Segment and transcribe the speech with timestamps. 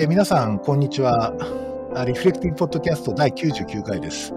[0.00, 1.34] え皆さん、こんにちは。
[1.96, 4.32] あリフレクティブポッドキャスト第99回です。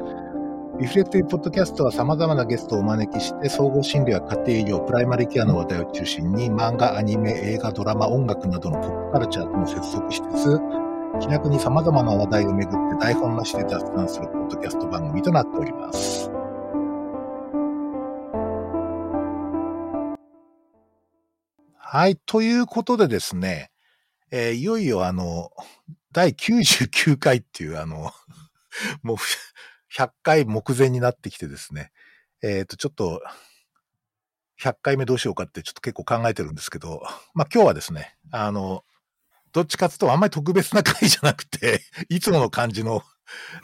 [0.79, 10.59] リフレクティブポッドキャストは様々なゲストをお招きして、総合診療や家庭医療、プライマリーケアの話題を中心に、漫画、アニメ、映画、ドラマ、音楽などのポップカルチャーとも接続しつつ、
[11.19, 16.31] 気楽に様々な話題をめぐって台本なしで雑談するポッドキャスト番組となっております。
[21.77, 22.17] はい。
[22.25, 23.69] ということでですね、
[24.31, 25.51] えーいよいよあの、
[26.11, 28.11] 第99回っていうあの、
[29.03, 29.17] もう
[29.93, 31.91] 100回目前になってきてですね、
[32.41, 33.21] えっ、と、ちょっと、
[34.57, 37.01] 100回目どうしようかってちょっと結構考えてるんですけど、
[37.33, 38.83] まあ今日はですね、あの、
[39.53, 43.03] どっちかっていうとあんまり特別な回じゃなくて、 いつもの感じの、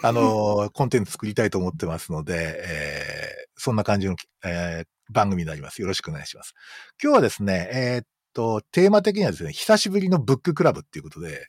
[0.03, 4.15] あの、コンテンツ作りたいと思ってますので、えーそんな感じの、
[4.45, 5.81] えー番組になります。
[5.81, 6.53] よろしくお願いします。
[7.01, 8.05] 今日はですね、えーっ
[8.37, 11.47] と、テーマ的にはですね、久しぶりのブッククラブっていうことで、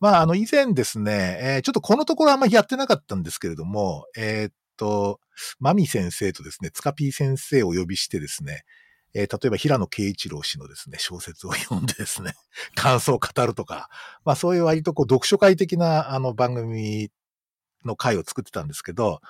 [0.00, 5.20] まあ、あの、以前ですね、えーちょっとこのところあんまりやってなかったんですけれども、えーっと、
[5.60, 8.64] マミ先生とですね、ツカピー先生をお呼びしてですね、
[9.14, 12.34] えー例えば平野慶一郎氏のですね、小説を読んでですね、
[12.74, 13.88] 感想を語るとか、
[14.24, 17.10] まあそういう割とこう読書会的なあの番組
[17.84, 19.20] の会を作ってたんですけど、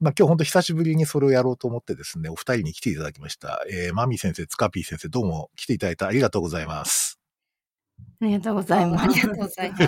[0.00, 3.64] まあ今日本当久しぶりにそれをやろうと思ってですね、お二人に来ていただきました。
[3.70, 7.18] えーマミ先生、ツカピー先生、どうも来ていただいてありがとうございます。
[8.20, 9.04] ありがとうございます。
[9.04, 9.82] ありがとうございます。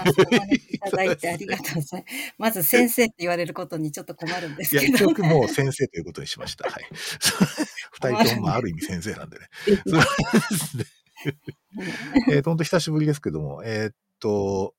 [0.71, 2.35] いただいてありがとうございます。
[2.39, 5.11] まず先生って言われることにちょっと困るんですいや、けど。
[5.11, 6.69] 一応もう先生ということにしました。
[6.69, 6.85] はい。
[7.93, 9.47] 二人ともまあある意味先生なんでね。
[9.87, 10.85] そうですね
[12.31, 14.75] えっと、本当久しぶりですけども、えーっと、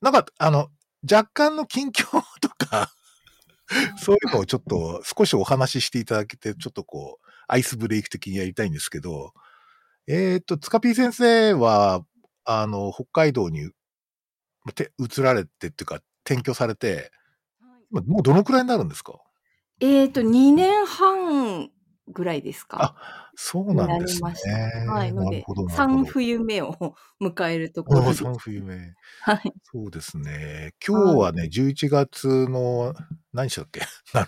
[0.00, 0.68] ななんか、あの、
[1.10, 2.92] 若干の近況とか、
[3.98, 9.32] そういうのをちょっと少しお話ししていただけて、ちょっとこう、アイスブレイク的にやりたいんですけど、
[10.06, 12.02] えーっと、つかぴー先生は、
[12.44, 13.70] あの、北海道に
[14.74, 17.10] て移られてっていうか、転居されて、
[17.90, 19.14] 今もうどのくらいになるんですか？
[19.80, 21.70] えっと、2年半
[22.12, 22.78] ぐらいですか？
[22.96, 24.30] あ、そうなんですね。
[24.88, 25.12] はい。
[25.12, 28.24] のでなるほど、なるほど3冬目を迎えるところです。
[28.24, 28.94] おー三冬目。
[29.22, 29.52] はい。
[29.70, 30.72] そうですね。
[30.86, 32.94] 今日はね、11月の、
[33.32, 33.80] 何日だっけ？
[34.14, 34.26] あの、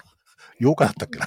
[0.60, 1.26] 8日だったっけな？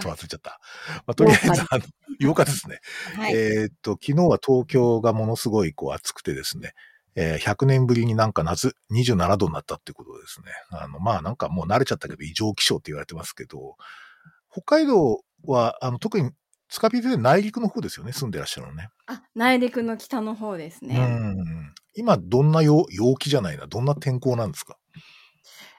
[0.00, 0.58] と忘れちゃった。
[1.06, 1.84] まあ、とりあえず8日、あの、
[2.20, 2.80] 8日ですね。
[3.16, 3.34] はい。
[3.34, 6.72] えーっと、昨日は東京がものすごいこう暑くてですね、
[7.14, 10.46] えー100年ぶりになんか夏27度になったってことですね。
[10.70, 13.76] あの、まあなんかもう慣れちゃったけど異常気象って言われてますけど、
[14.50, 16.30] 北海道は、あの、特に、
[16.68, 18.88] スカピーで内陸の方ですよね、住んでらっしゃるのね。
[19.06, 20.94] あ、内陸の北の方ですうね。
[20.94, 21.74] ん。
[21.94, 24.76] 今、どんな陽陽気じゃないな、どんな天候なんですか？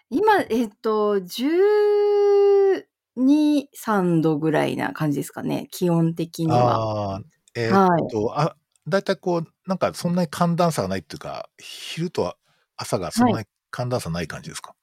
[0.09, 5.67] 今、えっと、12、3度ぐらいな感じですかね。
[5.71, 6.77] 気温的には。
[6.77, 7.21] ああ、
[7.55, 8.55] えーはいっと、あ、
[8.87, 12.37] だいたいこう、なんかそんなに寒暖差がないっていうか、昼と
[12.75, 14.75] 朝がそんなに寒暖差ない感じですか、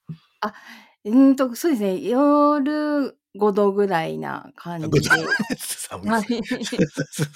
[1.04, 2.00] うーんと、そうですね。
[2.00, 5.08] 夜5度ぐらいな感じで。
[5.56, 6.78] 寒いはいです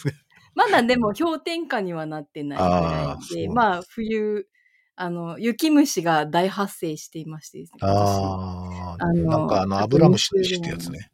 [0.07, 0.15] ね。
[0.55, 4.47] まだでも氷点下にはなってないぐらいで、そうまあ冬、
[4.95, 7.79] あの、雪虫が大発生していましてですね。
[7.83, 11.11] ああ、なんかあの、アブラムシの石ってやつね。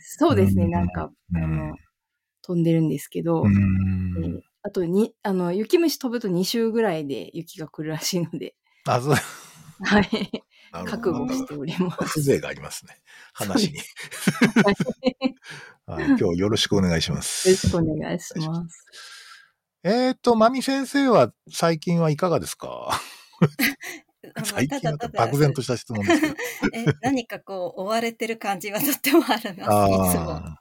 [0.00, 1.76] そうですね、うんなんか、うんあの、
[2.42, 3.44] 飛んでるんですけど、
[4.62, 8.54] あとに、あの、雪虫飛ぶと2週ぐらいで雪が来るらしいので、
[8.86, 9.14] あ、そう。
[9.84, 10.08] はい、
[10.84, 12.20] 覚ど悟しております。
[12.20, 13.00] 風情がありますね。
[13.32, 13.78] 話に。
[15.86, 17.54] はい今日よろしくお願いしまよろす。
[17.56, 18.84] しくお願いします。
[19.84, 22.90] えっ、と、まみ先生は最近はいかがですか？
[24.44, 26.34] 最近だ漠然とした質問ですけど。
[26.74, 30.18] え何かこう追われてる感じはとってもあるます。
[30.18, 30.32] いつも。
[30.32, 30.58] あ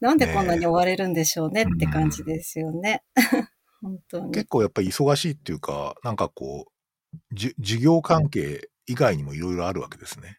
[0.00, 3.02] なんでこんなに追われるんでしょうねって感じですよね。
[3.80, 4.32] 本当ーに。
[4.32, 10.38] 結構やっぱり忙しいっていうか、なんかこう、じ授業関係以外にもいろいろあるわけですね。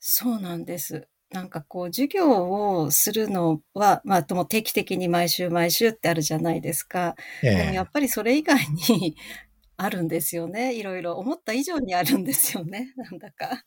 [0.00, 1.08] そうなんです。
[1.30, 7.16] なんかこう授業をするのは、まあとも定期的に毎週毎週ってあるじゃないですか。
[7.42, 8.58] えでもやっぱりそれ以外
[8.88, 9.16] に
[9.76, 10.74] あるんですよね。
[10.74, 12.94] いろいろ思った以上にあるんですよね。
[12.96, 13.62] なんだか。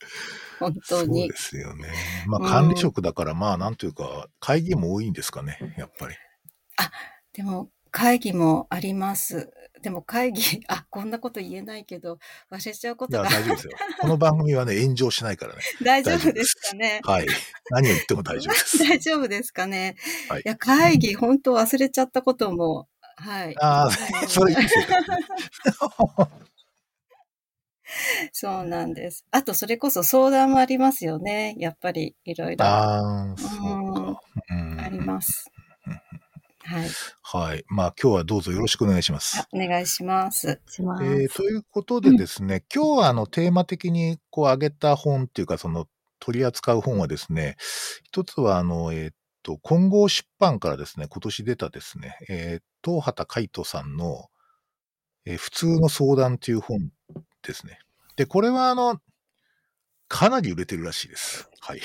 [0.58, 1.36] 本当にそうで。
[1.36, 1.88] すよね。
[2.26, 6.14] まあうん管理職だから、まあなんというか、会議も多いんですかね、やっぱり。
[7.32, 9.52] でも会議もあります。
[9.82, 12.18] でも会議、 あ、こんなこと言えないけど、
[12.50, 13.72] 忘れちゃうことが大丈夫ですよ。
[14.00, 15.60] この番組はね、 炎上しないからね。
[15.82, 17.00] 大丈夫ですかね？
[17.04, 17.26] はい。
[17.70, 18.78] 何を言っても大丈夫です。
[18.84, 19.96] 大丈夫ですかね？
[20.28, 23.54] はいいや、会議、本当忘れちゃったことも、はい。
[23.60, 24.84] ああはいそれいいですよ。
[28.32, 29.24] そうなんです。
[29.32, 31.54] あと、それこそ相談もありますよね。
[31.58, 32.64] やっぱり、いろいろ。
[32.64, 34.20] ああ、そうか。
[34.50, 35.50] うんあります。
[36.70, 36.88] はい。
[37.22, 37.64] はい。
[37.68, 39.48] まあ今日はどうぞよろしくお願いしますあ。
[39.52, 40.60] お願いします。
[40.68, 41.04] します。
[41.04, 45.88] えーということでですね、今日はあのテーマ的にこう挙げた本っていうかその
[46.20, 47.56] 取り扱う本はですね、
[48.04, 49.10] 一つはあの、えっ、
[49.42, 54.26] と、混合出版からですね、今年出たですね、えー、東畑海人さんの、
[55.24, 56.90] えー普通の相談という本
[57.42, 57.80] ですね。
[58.16, 59.00] で、これはあの、
[60.08, 61.48] かなり売れてるらしいです。
[61.60, 61.80] はい。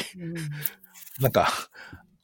[1.19, 1.47] なんか、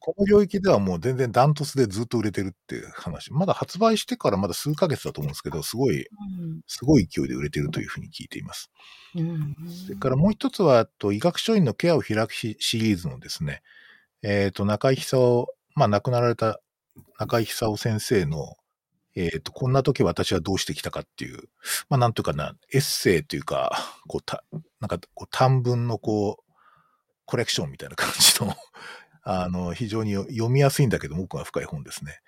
[0.02, 3.32] この領域ではもう全然ダントツでずっと売れてるっていう話。
[3.32, 6.08] まだ発売してからまだ数ヶ月だと思うんですけど、すごい、
[6.66, 8.72] すごい勢いで売れてるというふうに聞いています。
[9.16, 9.56] うん
[9.86, 13.62] それからもう一つは、医学書院のケアを開くシシリーズのですね、
[14.24, 16.60] えっ、と、中井久夫、まあ亡くなられた
[17.20, 18.56] 中井久夫先生の、
[19.16, 21.44] えっ、と、こんな時私はどうしてきたかっていう、
[21.90, 23.78] まあなんというかな、エッセイというか、
[24.08, 24.44] こう、た、
[24.80, 26.52] なんかこう短文のこう、
[27.26, 28.56] コレクションみたいな感じの、
[29.24, 32.20] あの、非常に読みやすいんだけど、奥が深い本ですね。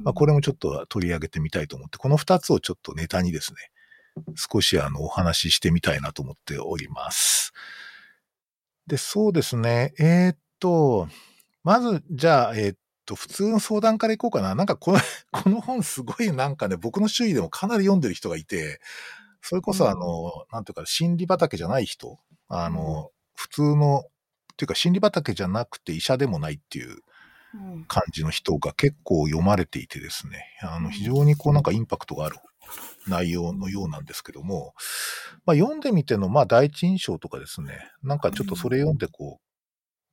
[0.00, 7.52] まあこれもちょっと取り上げてみたいと思って、この二つをちょっとネタにですね、少しあの、お話ししてみたいなと思っております。
[8.86, 9.94] で、そうですね。
[9.98, 11.08] えーっと、
[11.64, 12.76] まず、じゃあ、えーっ
[13.06, 14.54] と、普通の相談からいこうかな。
[14.54, 14.98] なんかこの、
[15.30, 18.80] この本すごいなんかね、僕の周囲でもかなり読んでる人がいて、
[19.40, 22.18] それこそあの、なんていうか、心理畑じゃない人、
[22.48, 24.04] あの、普通の、
[24.52, 26.98] っていうか心理畑じゃなくて医者でもないっていう
[27.54, 27.84] うん。
[27.84, 32.36] 感じの人が結構読まれていてですね、あの、非常にこうなんかインパクトがある
[33.06, 34.74] 内容のようなんですけども、
[35.44, 39.42] まあ読んでみての、まあ第一印象とかですね、なんかちょっとそれ読んでこう、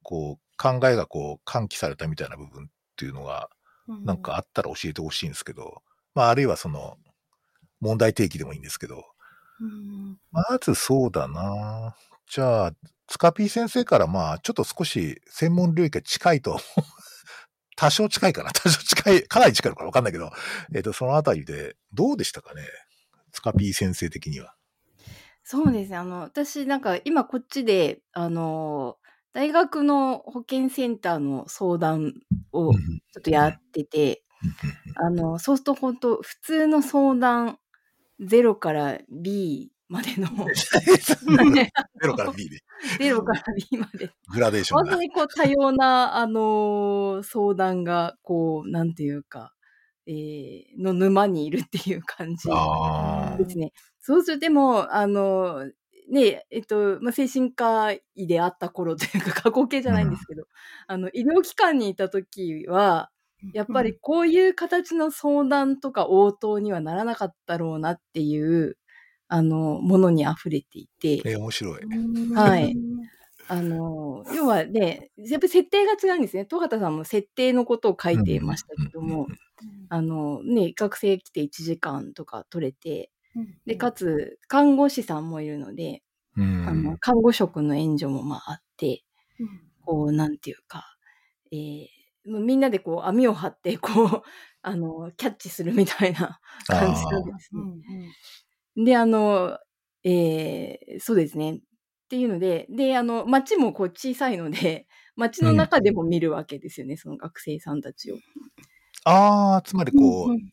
[0.03, 3.49] こう考えがこう喚起されたみたいな部分っていうのが
[3.87, 5.81] なんかあったら教えてほしいんですけど、
[6.15, 6.97] まああるいはその
[7.79, 9.05] 問題提起でもいいんですけど、
[9.61, 10.17] うん。
[10.31, 11.95] まずそうだな
[12.29, 12.71] じゃあ、
[13.07, 16.59] ツカピー先生からまあちょっと少し専門領域が近いと。
[17.75, 18.51] 多少近いかな。
[18.51, 20.31] 多少近い、かなり近いのかなわかんないけど、
[20.75, 22.61] えっ、と、そのあたりでどうでしたかね？
[23.31, 24.53] ツカピー先生的には。
[25.43, 25.97] そうですね。
[25.97, 28.97] あの、私なんか今こっちで、あの、
[29.33, 32.13] 大学の保健センターの相談
[32.51, 32.79] をちょ
[33.19, 34.23] っとやってて、
[34.95, 37.57] あの、そうすると本当普通の相談
[38.19, 42.59] 0から B までの、ゼロから B で、
[42.99, 44.11] 0から B まで。
[44.31, 44.91] グラデーションが。
[44.91, 45.01] 本当。
[45.01, 49.53] にこう多様な、あのー相談が、こう、なんていうか、
[50.07, 53.73] えーの沼にいるっていう感じあですね。
[53.99, 55.71] そうすると、でも、あのー
[56.11, 60.45] ねえ、っと、まあ、精神科医であった頃というか、過去形じゃないんですけど、
[60.87, 63.11] あの、医療機関にいた時は、
[63.53, 68.78] やっぱりこういう形の相談とか応答にはならなかったろうなっていう、
[69.29, 71.29] あの、ものに溢れていて、
[71.81, 72.39] えー面白い。
[72.49, 72.79] はい。
[73.47, 76.45] あの、要はね、やっぱり設定が違うんですね。
[76.45, 79.31] 戸畑さんも設定のことを書いていましたけども、
[79.89, 83.11] あの、ね、学生来て1時間とか取れて、
[83.67, 86.03] で、かつ、看護師さんもいるので、
[86.37, 86.69] うん。
[86.69, 89.03] あの、看護職の援助もまああって、
[89.81, 90.85] こう、なんていうか、
[91.51, 91.87] えー
[92.25, 94.23] みんなでこう網を張って、こう、
[94.61, 97.63] あの、キャッチするみたいな感じなんですね。
[98.83, 99.57] で、あの、
[100.03, 101.55] えーそうですね。
[101.55, 101.59] っ
[102.09, 108.17] ていうので、で、あの、街もこう小さいので、 街の中でも見るわけですよね、その学生さんたちを。
[109.05, 110.49] ああ、つまりこう、うん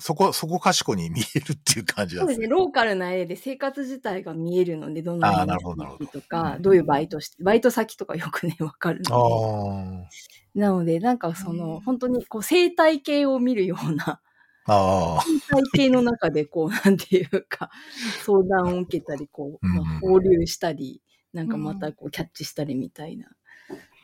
[0.00, 2.24] そこ、そこかしこに見えるっていう感じなですね。
[2.24, 10.08] そうんですね、ローカルな絵で生活自体が見えるので、どのあー辺なるほどなるほどとか、どういうバイトして、バイト先とかよくね、わかるあのあ
[10.54, 10.60] で。
[10.60, 14.22] なので、なんかその、本当にこう生態系を見るような、
[14.72, 17.70] ああ、生態系の中でこう、なんていうか、
[18.24, 23.26] 相談を受けたり、こう、まあうん放流したり、なんかまたこう、キャッチしたりみたいな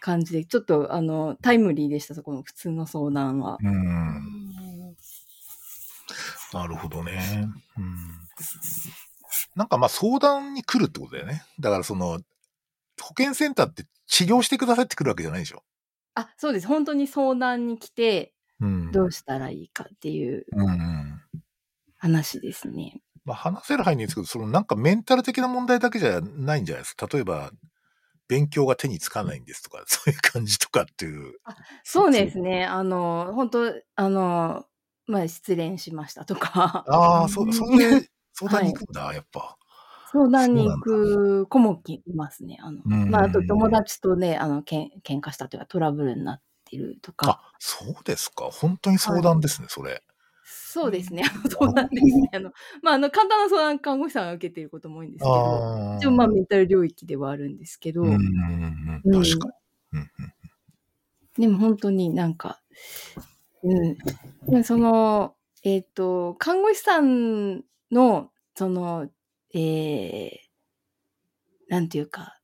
[0.00, 3.58] 感じで、ちょっとあの、タイムリーでした、そこの普通の相談は。
[3.62, 4.96] うん。
[6.52, 7.48] なるほどね。
[7.76, 7.96] うん。
[9.54, 11.44] なんかまあ相談に来るってことだよね。
[11.60, 12.20] だからその、
[13.00, 15.62] 保健センターって治療してくださいって来るわけじゃないでしょ。
[16.14, 16.66] あ、そうです。
[16.66, 18.35] 本当に相談に来て、うん。
[18.92, 20.46] どうしたらいいかっていう。
[21.98, 23.00] 話ですね。
[23.24, 27.08] まあ話せる範囲にですけど、そのなんかメンタル的な問題だけじゃないんじゃないですか。
[27.12, 27.50] 例えば、
[28.28, 31.34] 勉強が手につかないんですとか、 そういう感じとかっていう。
[31.84, 32.64] そうですね。
[32.64, 34.66] あの、本当あの、
[35.06, 39.56] まあ、失恋しましたとか、ああ、そう、それで相談に行くんだ、やっぱ。
[40.12, 42.58] 相談に行く子もいますね。
[42.60, 48.50] あの、うんまあ、あと友達とね、あの、けん喧嘩したというかトラブルになってるとか、あ、そうですか。
[48.50, 50.02] 本当に相談ですね、それ。
[50.44, 51.22] そうですね。
[51.24, 52.30] あの相談ですね。
[52.34, 55.96] あの、まあ、あの、簡単な相談看護師さんが受けていることも多いんですけど。
[55.98, 59.54] 一応まあ、メンタル領域ではあるんですけど、うんうんうん、確かに。
[59.92, 60.10] うんうん
[61.38, 62.60] でも本当になんか、
[63.62, 63.96] うん。
[64.48, 69.08] でその、えっ、と、看護師さんの、その、
[69.52, 70.32] えー、
[71.68, 72.35] なんていうか、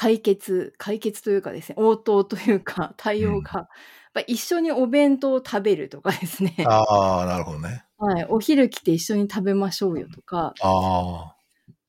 [0.00, 3.66] 解決、解決というかですね、応答というか、対応が、やっ
[4.14, 6.54] ぱ一緒にお弁当を食べるとかですね。
[6.66, 7.84] ああ、なるほどね。
[7.98, 8.26] はい。
[8.30, 11.36] お昼来て一緒に食べましょうよとか、あ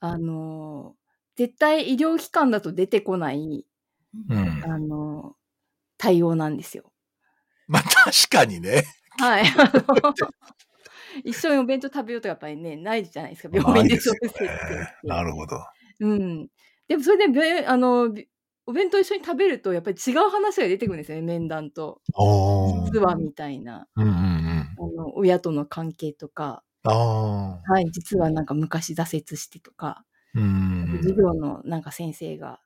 [0.02, 0.98] あの、
[1.38, 3.66] 絶対医療機関だと出てこない、
[4.30, 4.64] あ、うん。
[4.66, 5.36] あの、
[5.98, 6.92] 対応なんですよ。
[7.70, 8.84] まあ確かにね。
[9.20, 9.46] はい。
[9.46, 9.72] あ
[10.04, 10.14] の
[11.24, 14.04] 一緒にお弁当食べようとかやっぱりね、ないじゃないですか、病院でて。
[15.04, 15.58] なるほど。
[16.02, 16.50] うん。
[16.92, 18.28] でもそれであの、び
[18.68, 22.02] お弁当一緒に食べると、やっぱり違う話が出てくるんですよね、面談と。
[22.14, 24.68] お実はみたいな、うんうんうん。
[24.78, 27.62] あの、親との関係とか、ああ。
[27.74, 30.98] はい、実はなんか昔挫折してとか、うん。
[31.02, 32.60] 授業のなんか先生が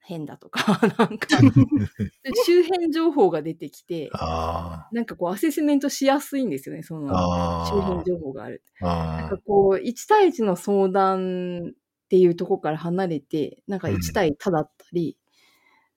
[0.00, 1.28] 変だとか、 なんか、
[2.46, 7.00] 周辺情報が出てきて、あなんかこうアセスメントしやすいんですよね、そあ。
[7.00, 8.62] のあ周辺情報がある。
[8.80, 8.86] あ。
[9.16, 11.74] なんあかこう、1対1の相談
[12.10, 15.16] っていうところから離れて、なんかうん1対多だったり、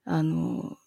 [0.05, 0.77] あの、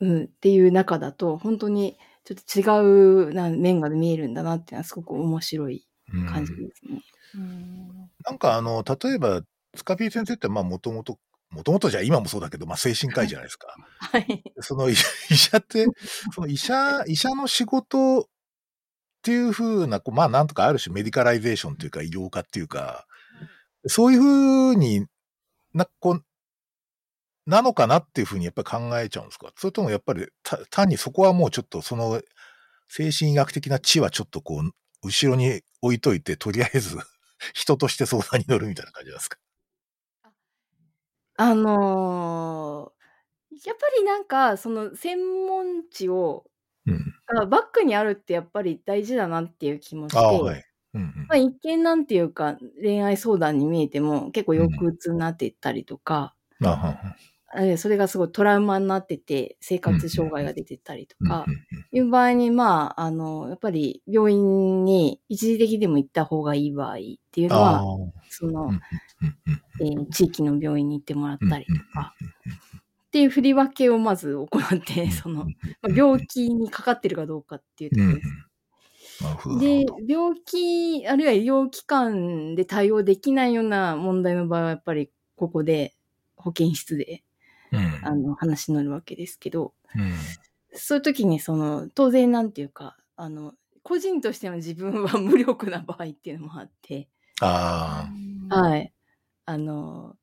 [0.00, 7.02] うん、っていう中だと、本当にちょっと違うな面が見えるんだなっていうのはすごく面白いうん感じですね。
[7.34, 9.40] うんなんかあの、例えば、
[9.74, 13.74] スカピー先生ってまあもともと、もともとじゃ今もそうだけど、まあ精神科医じゃないですか。
[14.00, 14.44] はい。
[14.60, 14.92] その医
[15.30, 15.86] 医者って、
[16.34, 18.24] その医者、 医者の仕事っ
[19.22, 23.06] ていうふうな、こうまあなんとかある種メディカライゼーションというか医療化っていうか、
[23.88, 25.06] そういうふうに
[25.74, 26.24] な、こう、
[27.46, 29.50] なのかなっていうふうにやっぱり考えちゃうんですか？
[29.56, 32.20] それともやっぱりた単にそこはもうちょっとその
[32.88, 34.72] 精神医学的な知はちょっとこう、
[35.06, 36.96] 後ろに置いといて、とりあえず
[37.54, 39.38] 人として相談に乗るみたいな感じなんですか？
[41.36, 42.98] あのー
[43.66, 46.50] やっぱりなんか、その専門知を、
[46.86, 47.14] うん。
[47.26, 50.64] がバックにあるってやっぱり大事だなっていう気もして、はい。
[50.94, 51.26] うんうん。
[51.28, 57.16] まあ、一見なんていうか恋愛相談に見えても結構抑うつになってったりとか、あはは
[57.50, 61.58] あるいはそれがすごいトラウマになってて生活障害が出てたりとかうんうん
[61.90, 66.98] いう場合にまああのやっぱり病院に一時的でも行った方がいい場合っ
[67.32, 67.84] ていうのはあ
[68.28, 68.80] その、うんうんうん
[69.80, 72.14] えー地域の病院に行ってもらったりとか。
[73.08, 75.50] っていう振り分けをまず行って、その、ま
[75.84, 78.47] あ、病気にかかってるかどうかっていうとうんうんころです。
[79.60, 85.94] で、病気、あるいは医療機関で対応できないような問題の場合は、やっぱりここで
[86.36, 87.24] 保健室で
[87.72, 88.00] うん。
[88.02, 90.12] あの話に乗るわけですけど、うん。
[90.72, 97.08] そういう時にその、当然なんていうか、あの、個人としての自分は無力な場合っていうのもあって、
[97.40, 98.08] あ
[98.48, 98.92] はい。
[99.46, 100.16] あの、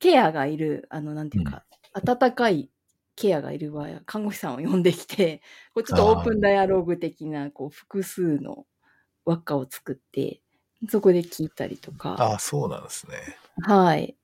[0.00, 2.70] ケアがいる、あの、なんていうか、温かい
[3.16, 5.42] ケアがいる場合は、看護師さんを呼んできて、
[5.74, 8.66] こうちょっとオープンダイアローグ的な、こう、複数の
[9.24, 10.42] 輪っかを作って、
[10.88, 13.16] そこで聞いたりとあ、か、ああ、そうなんですね。
[13.62, 14.16] はい。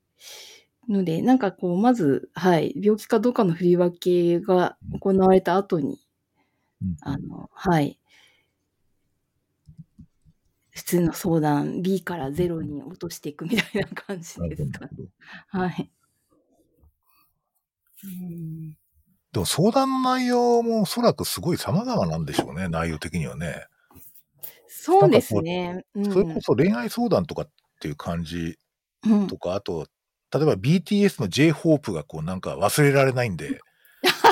[0.89, 5.99] ので、なんかこう、まず、はい、病気かどうかの振り分けが行われた後に、
[6.81, 7.97] うんあの、はい。
[10.71, 14.89] 普通の相談 B から0に落としていくみたいな感じですか。
[15.49, 15.91] はい。
[18.03, 18.77] うん
[19.33, 23.65] でも相談の内容もおそらくすごい様々なんでしょうね、内容的にはね。
[24.67, 25.85] そうですね。
[25.95, 28.57] うんそれこそ恋愛相談とかっていう感じ
[29.07, 29.87] うんとか、あと、
[30.33, 33.59] 例えば BTS の J-HOPE がこうなんか忘れられないんで、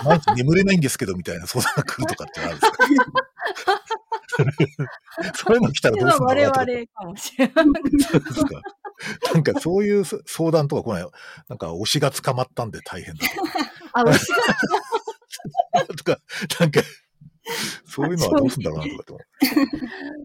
[0.04, 2.78] 毎日眠れないんですけどみたいな相談が来るとかってあるんですか？
[5.36, 7.66] そういうの来たらどうするんだ我々ろうとかかもしれない。
[9.34, 11.08] なんかそういう相談とか来ない？
[11.50, 13.26] なんか推しが捕まったんで大変だ
[13.94, 14.28] あ、推し
[15.74, 16.18] が とか、
[16.60, 16.82] なんか、
[17.86, 19.20] そういうのはどうするんだろうなとかって思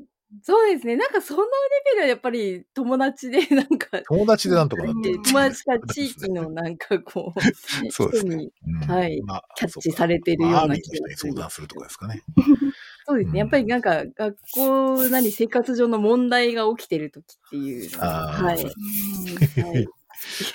[0.03, 0.07] う。
[0.43, 0.97] そうですね。
[0.97, 1.49] なんかそのレ
[1.93, 7.41] ベルはやっぱり友達で、なんか、友達でなんとかなってる友達か地域のなんかこう、
[7.93, 12.23] そうですね人にうんはいまあキャッチされてるような気がする相談するとかですかね。
[13.07, 13.39] そうですね。
[13.39, 18.41] やっぱりなんか学校なり生活上の問題が起きてる時っていうのは、い。
[18.41, 18.59] はい。
[18.59, 19.85] そんな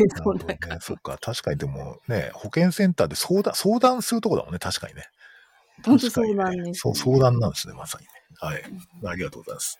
[0.09, 0.81] なるほどね感。
[0.81, 1.17] そっか。
[1.21, 4.59] 確かにでもね、保健センターで相談、相談するとこだもんね。
[4.59, 5.03] 確かにね。
[5.86, 7.74] 本当相確かにね談です、そう、相談なんですね。
[7.75, 8.12] まさにね。
[8.39, 8.63] はい。
[9.05, 9.79] ありがとうございます。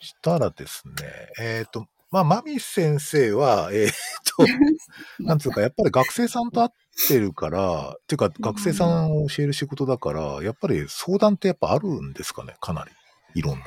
[0.00, 0.94] そしたらですね、
[1.38, 3.88] えっ、と、まあ、マミ先生は、えっ、
[4.36, 4.44] と、
[5.18, 6.70] なんつうか、やっぱり学生さんと会っ
[7.08, 12.90] てるから、っていうか、学生さんを教える仕事だから、やっぱり相談ってやっぱあるんですかねかなり。
[13.34, 13.66] いろんな。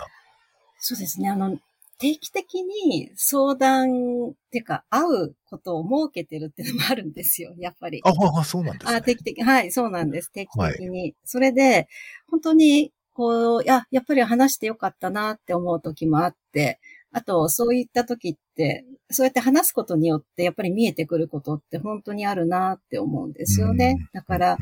[0.79, 1.29] そうですね。
[1.29, 1.57] あの、
[2.00, 8.01] 定期的に相談っていうか、会うことを設けてるっていうのもあるんですよ、やっぱり。
[8.05, 8.98] あ、あ、そうなんですね。
[8.98, 10.31] あ定期的、はい、そうなんです。
[10.31, 11.15] 定期的に。
[11.25, 11.88] それで、
[12.29, 16.79] 本当に、こう、いや、やっぱり話してよかったなって思う時もあって、
[17.12, 24.07] あと、そういった時って、そうやって話すことによって、やっぱり見えてくることって本当にあるなって思うんですよね。
[24.13, 24.57] だから、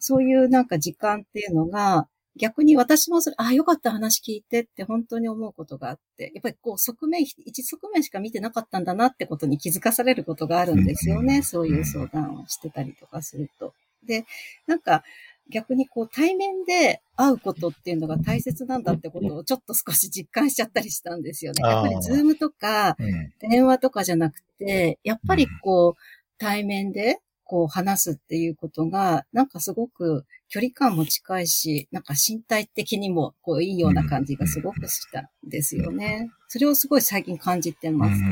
[0.00, 11.42] そういうなんか時間っていうのが、逆に私もそれ、あ、よかった話聞いてって本当に思うことがあって、やっぱりこう側面、一側面しか見てなかったんだなってことに気づかされることがあるんですよね。
[11.42, 13.72] そういう相談をしてたりとかすると。
[14.06, 14.24] で、
[14.66, 15.04] なんか、
[15.50, 21.62] 逆にこう対面で会うことっていうのが大切なんだってことをちょっと少し実感しちゃったりしたんですよね。
[21.62, 22.96] やっぱりズームとか
[23.40, 26.00] 電話とかじゃなくて、やっぱりこう
[26.38, 36.30] 対面でこう話すっていうことが、なんかすごく距離感も近いし、なんか身体的にもこういいような感じがすごくしたんですよね。
[36.48, 38.22] それをすごい最近感じてます。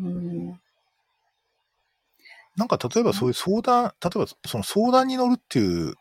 [0.00, 0.60] うん
[2.58, 5.94] なんか例えばそういう相談、例えばその相談に乗るっていう、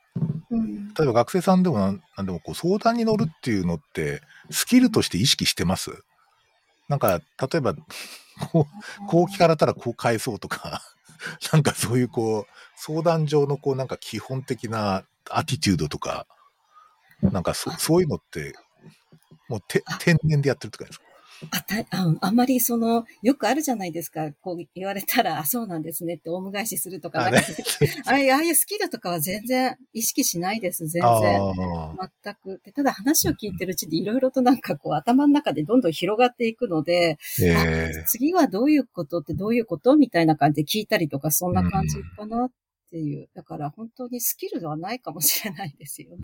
[0.98, 1.92] 例えば学生さんでもな
[2.24, 5.92] んでもこう相談に乗るっていうのってスキルとして意識してます？
[6.90, 7.76] なんか例えば
[8.52, 8.68] こ
[9.04, 10.82] う、こう聞かれたらこう返そうとか
[11.54, 16.28] なんかそういうこう相談上のこうなんか基本的なアティチュードとか、
[17.22, 18.56] なんかそそういうのって
[19.50, 21.07] もうて天然でやってるって感じですか？
[21.52, 24.32] あたああんまりその、よくあるじゃないですか。
[24.42, 27.42] こう言われたら、あ、そうなんですねってオウム返しするとか、あね、
[28.06, 30.88] ああいうスキルとかは全然意識しないです。
[30.88, 31.40] 全然。
[32.24, 32.62] 全く。
[32.64, 42.52] でただ話を聞いてるうちにいろいろとなんかこう頭の中でどんどん広がっていくので、えー、次はどういうことってどういうことみたいな感じで聞いたりとか、そんな感じかなっ
[42.88, 43.28] っていう。
[43.36, 46.18] だから本当にスキルではないかもしれないですよね。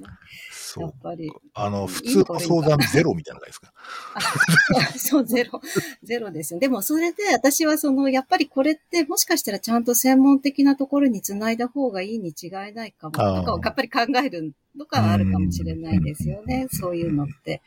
[0.51, 0.83] そう。
[0.83, 1.29] やっぱり。
[1.53, 4.99] あの、普通の相談ゼロみたいな感じですか？
[4.99, 5.61] そう、ゼロ。
[6.03, 6.59] ゼロですよ。
[6.59, 13.11] でもそれで私はその、やっぱりこれってもしかしたらちゃんと専門的なところにつないだ方がいいに違いないかも。
[13.11, 16.67] とかをやっぱり考えるとかはあるかもしれないですよね。
[16.71, 17.61] そういうのって。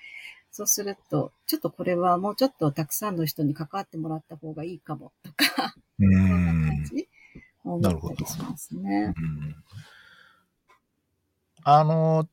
[0.50, 6.18] そうすると、ちょっとこれはもうちょっとたくさんの人に関わってもらった方がいいかもとか、そんな
[6.70, 7.06] 感じ
[7.80, 8.14] なるほど。
[8.80, 9.56] ね、うん、
[11.64, 12.28] あの、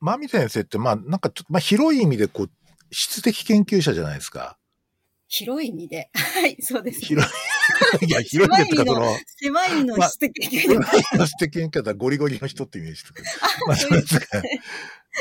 [0.00, 2.50] マミ先生って、まあ、なんかちょっと、まあ、広い意味で、こう、
[2.90, 4.56] 質的研究者じゃないですか。
[5.28, 6.10] 広い意味で。
[6.14, 7.06] はい、そうです、ね。
[7.06, 8.06] 広い。
[8.06, 9.16] いや、広い意味でその。
[9.36, 11.16] 狭いの質的研究者。
[11.18, 13.22] まあ、質的研究者はゴリゴリの人ってイメージして
[13.66, 14.26] まあ、そうですか。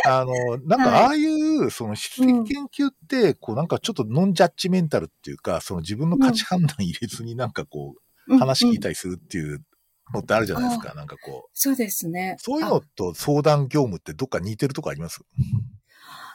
[0.05, 0.33] あの、
[0.65, 9.63] なんかああいう、その質的研究って、こうなんかちょっとノンジャッジメンタルっていうか、その自分の価値判断入れずになんかこう、話聞いたりするっていう
[10.13, 11.49] のってあるじゃないですか、うんうん、なんかこう。
[11.53, 12.35] そうですね。
[12.39, 15.21] そういうのと相談業務ってどっか似てるとこあります？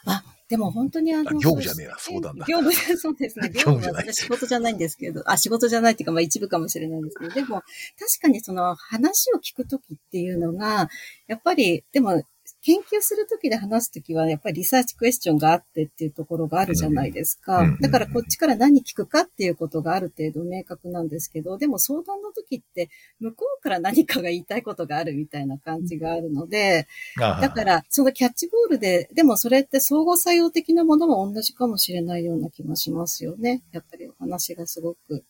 [0.04, 2.44] あ、でも本当にあの、業務じゃねえな、相談だ。
[2.46, 3.48] 業務、 そうですね。
[3.54, 4.12] 業務じゃない。
[4.12, 7.62] 仕事じゃないんですけど、あ、仕事じゃないっていうか、まあ一部かもしれないんですけど、でも、
[7.98, 10.90] 確かにその話を聞くときっていうのが、
[11.26, 12.22] やっぱり、でも、
[12.64, 17.64] 研究するときで話すときは、やっぱりリサーチクエスチョンがあってっていうところがあるじゃないですか。
[17.80, 22.88] だからこっちから何聞くかっていうことがある程度明確なんですけど、でも相談の時って
[23.20, 26.86] 向こうから何かが言いたいことがあるみたいな感じがあるので、
[27.18, 33.62] だからそのキャッチボールで、でもそれって相互作用的なものも同じかもしれないような気もしますよね。
[33.72, 35.24] やっぱりお話がすごく。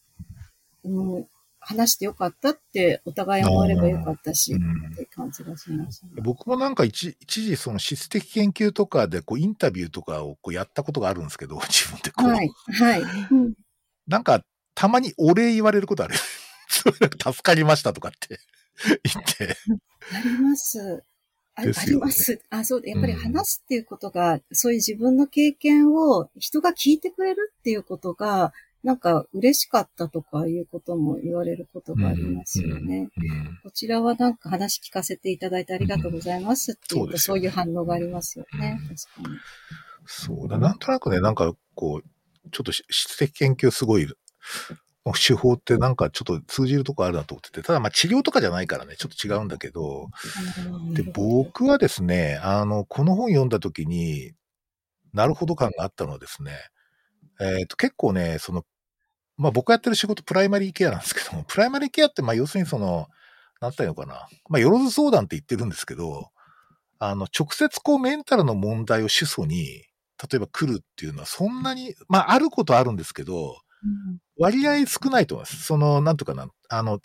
[0.85, 1.27] うん
[1.65, 12.29] 話してよかったってお互い思わればよかったし、って感じがします、ね、僕もなんか一一時その質的研究とかでこうインタビューとかをこうやったことがあるんですけど、 自分でこう。
[12.29, 12.51] はい。
[12.73, 13.03] はい。
[14.09, 14.45] なんか
[14.75, 16.15] たまにお礼言われることある。
[16.69, 18.41] 助かりましたとかって
[19.05, 19.57] 言って。
[20.13, 21.05] あります。
[21.55, 22.41] あ,、ね、あります。
[22.51, 33.09] あ、そう、やっぱり話すっていうことが、うん、そういう自分の経験を人が聞いてくれるっていうことが、なんか嬉しかったとかいうことも言われることがありますよね。
[33.63, 38.79] こちらはなんか話聞かせていただいてありがとうございますっていうと、そういう反応がありますよね。
[39.15, 39.39] 確かに。
[40.07, 40.59] そうだ。
[40.59, 44.07] なんとなくね、なんかこう、ちょっと質的研究すごい、
[45.27, 50.09] 手法ってなんかちょっと通じるとこあるなと思ってて、ただまあ治療とかじゃないからね、ちょっと違うんだけど、
[50.93, 54.33] で、僕はですね、あの、この本読んだ時に
[55.13, 56.53] なるほど感があったのはですね、
[57.41, 58.65] えっ、ー、と、結構ね、その
[59.37, 63.09] まあ僕がやってる仕事プライマリーケアなんですけども、 プライマリーケアってまあ要するにその、
[63.61, 64.29] なんていうのかな。
[64.49, 66.31] まあよろず相談って言ってるんですけど、
[66.99, 69.85] あの、直接こうメンタルの問題を主訴に、
[70.23, 73.57] 例えば来るっていうのはそんなに、まああることあるんですけど、
[74.39, 75.65] 割合少ないと思います。
[75.65, 77.01] その、なんとかな、あの、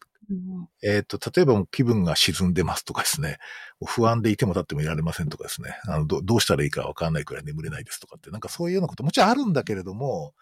[0.83, 3.37] えっ、ー、と、例えば気分が沈んでますとかですね、
[3.85, 10.33] 不安でいても立ってもいられませんとかですね、あのどどうしたらいいかわかんないくらい眠れないですとかって、なんかそういうようなこともちろんあるんだけれども、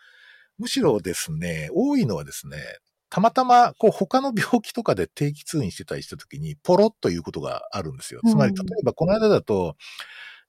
[0.57, 2.57] むしろですね、多いのはですね、
[3.09, 8.21] たまたま、こう、他の病気とかで定期通院してたりした時に、ポロッということがあるんですよ。
[8.27, 9.77] つまり、例えば、この間だと、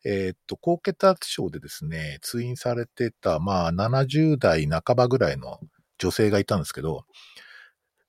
[0.04, 5.60] えー、っと、高血圧症でですね、通院されてた、まあ、70代半ばぐらいの
[5.98, 7.04] 女性がいたんですけど、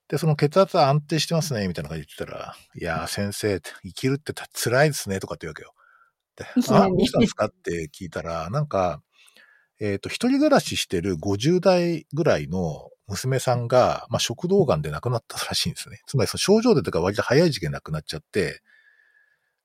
[0.07, 5.73] で、その血圧安定してますね、みたいな感じで言ってたら、いやー、先生、生きるって辛いですね、とかって言うわけよ。
[6.37, 7.45] で、 あ、どうしたんですか？
[7.47, 9.01] って聞いたら、なんか、
[9.79, 16.01] えっ、ー、と、一人暮らししてる50代ぐらいの娘さんが、まあ、食道癌で亡くなったらしいんですね。
[16.07, 18.61] つまり、症状でとか割と早い時期で亡くなっちゃって、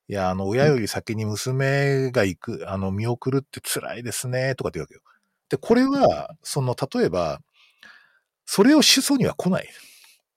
[0.09, 5.01] いや、あの、親より先に娘が行く、あの、見送るって辛いですね、とかって言うわけよ。
[5.49, 7.41] で、これは、その、例えば、
[8.45, 9.69] それを主訴には来ない。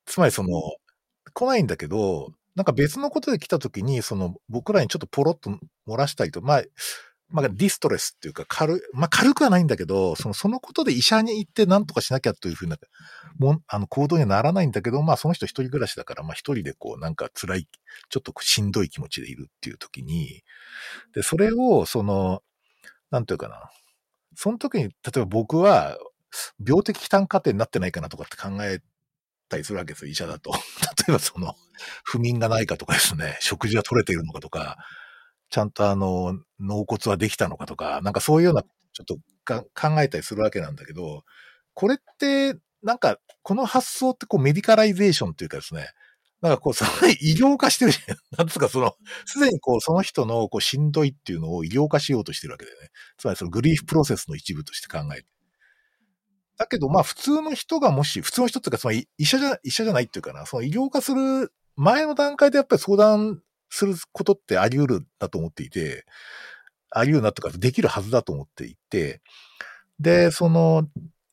[0.06, 0.48] つまりその、
[1.34, 5.50] 来ないんだけど、なんか別のことで来た時に、その、僕らにちょっとポロッと
[5.86, 6.62] 漏らしたりと、まあ、
[7.28, 12.76] まあ、ディストレスっていうか、軽、まあ、軽くはないんだけど、その、そのことで医者に行って何とかしなきゃというふうな、
[13.38, 17.68] もん、あの、行動にはならないんだけど、まあ、その人一人暮らしだから、まあ、一人でこう、なんか辛い、
[18.08, 20.44] ちょっとしんどい気持ちでいるっていう時に、
[21.14, 22.42] で、それを、その、
[23.10, 23.70] なんていうかな。
[24.36, 25.98] その時に、例えば僕は、
[26.64, 28.80] 病的負担過程になってないかなとかって考え
[29.48, 30.52] たりするわけですよ、医者だと。
[31.06, 31.56] 例えばその、
[32.04, 34.76] 不眠がないかとかですね、食事が取れているのかとか、
[35.50, 39.16] ちゃんとあの、納骨はできたのかとか、なんかそういうような、ちょっと
[39.74, 41.24] 考えたりするわけなんだけど、
[41.74, 45.88] これって、なんか、この発想ってこうメディカライゼーションっていうかですね、
[46.42, 48.16] なんかこう、その医療化してるじゃん。
[48.38, 52.90] なんつうかその、すでにこう、その人のこう、しんどいっていうのを医療化しようとしてるわけだよね。
[53.16, 55.26] つまりそのグリーフプロセスの一部として考えて。
[56.58, 66.04] だけど、まあ普通の人がもし、普通の人っていうか、その医者じゃ、医者じゃないっていうかな、その医療化する前の段階でやっぱり相談することってあり得るだと思っていて、
[66.90, 69.20] あり得るなとか、できるはずだと思っていて、
[70.00, 70.88] で、その、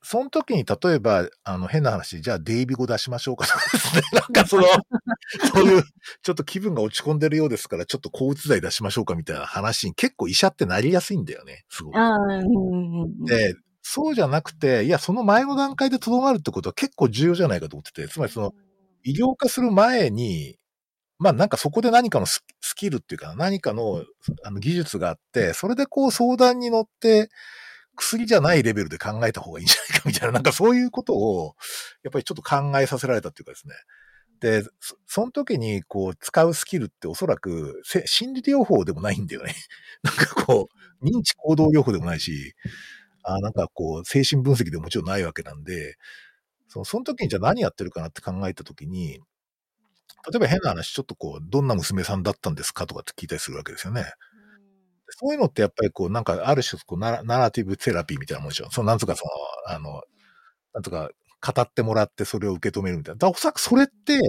[0.06, 4.02] その時に例えば、あの、変な話、じゃあデイビ語出しましょうかとかですね。
[4.12, 4.63] なんかその、
[5.56, 5.84] そういう、
[6.22, 11.63] ちょっと気分が落ち込んでるようですから、ちょっと抗うつ剤出しましょうかみたいな話に結構医者ってなりやすいんだよね。
[11.69, 11.93] すごい。
[13.26, 18.54] で、そうじゃなくて、いや、その前の段階でとどまるってことは結構重要じゃないかと思ってて、つまりその、
[19.04, 20.58] 医療化する前に、
[21.24, 22.44] まあなんかそこで何かのス
[22.76, 24.04] キルっていうか何かの
[24.44, 27.30] あの技術があって、それでこう相談に乗って
[27.96, 31.56] 薬じゃないレベルで考えた方がいいんじゃないかみたいな、なんかそういうことを
[32.04, 33.76] やっぱりちょっと考えさせられたっていうかですね。
[34.42, 39.56] で、そその時にこう使うスキルっておそらく心理療法でもないんだよね。
[40.04, 40.70] なんかこ
[41.02, 42.56] う認知行動療法でもないし、
[43.24, 45.96] あなんかこう精神分析でももちろんないわけなんで、
[46.70, 49.20] そのその時にじゃあ何やってるかなって考えた時に、
[50.32, 54.06] 例えば変な話、ちょっとこう、どんな娘さんだったんですかとかって聞いたりするわけですよね。
[55.10, 58.70] そういうのってやっぱりこう、なんかある種こうナラ、ナラティブセラピーみたいなもんでしょ。
[58.72, 59.26] そのなんとかそ
[59.68, 60.02] の、あの、
[60.74, 61.10] なんとか
[61.46, 63.20] 語ってもらってそれを受け止めるみたいな。
[63.20, 64.20] だおそらくそれって、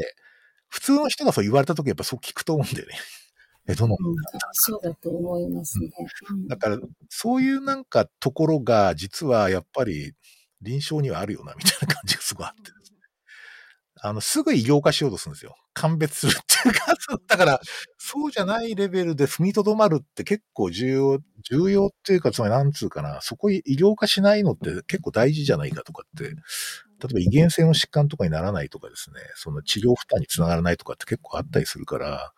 [0.69, 2.95] 普通の人がそう言われた時やっぱそう聞くと思うんだよね。
[3.69, 4.15] え、どの、うん、
[4.53, 5.91] そうだと思いますね。
[6.31, 6.79] うん、だから、
[7.09, 10.15] そういうなんかところが、実はやっぱり
[10.61, 12.73] 臨床にはあるよな、みたいな感じがすごいあって。
[14.07, 15.57] あの、すぐ医療化しようとするんですよ。
[15.73, 16.95] 鑑別するっていうか、
[17.27, 17.61] だから、
[17.97, 32.35] そうじゃないレベルで踏みとどまるって結構重要、重要っていうか、つまりなんつうかな、そこ医療化しないのって結構大事じゃないかとかって、例えば遺伝性の疾患とかにならないとかですね、その治療負担につながらないとかって結構あったりするから、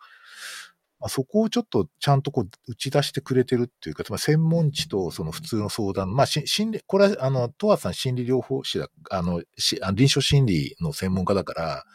[0.99, 11.85] まあ、そこをちょっとちゃんとこう打ち出してくれてるっていうか、つまり専門知とその普通の相談、まあ、心理、これは、あの、トワさん心理療法士だ、あの、し臨床心理の専門家だから、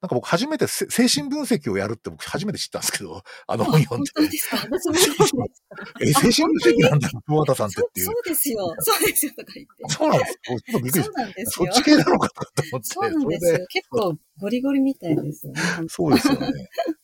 [0.00, 4.10] なんか僕初めて精神分析をやるって僕初めて知ったんですけど、あの本読んで。
[4.14, 5.46] 本当ですか私も
[6.00, 8.06] え、精神分析なんだ、小畑さんってっていう。
[8.06, 8.74] そうですよ。
[8.78, 9.32] そうですよ。
[9.36, 9.94] とか言って。
[9.94, 12.34] そうなんですちょっとびっくりそうなんですそっち系なのかと
[12.72, 12.88] 思って。
[12.88, 13.66] そうなんですよ。
[13.68, 15.60] 結構ゴリゴリみたいですよね。
[15.88, 16.48] そうですよね。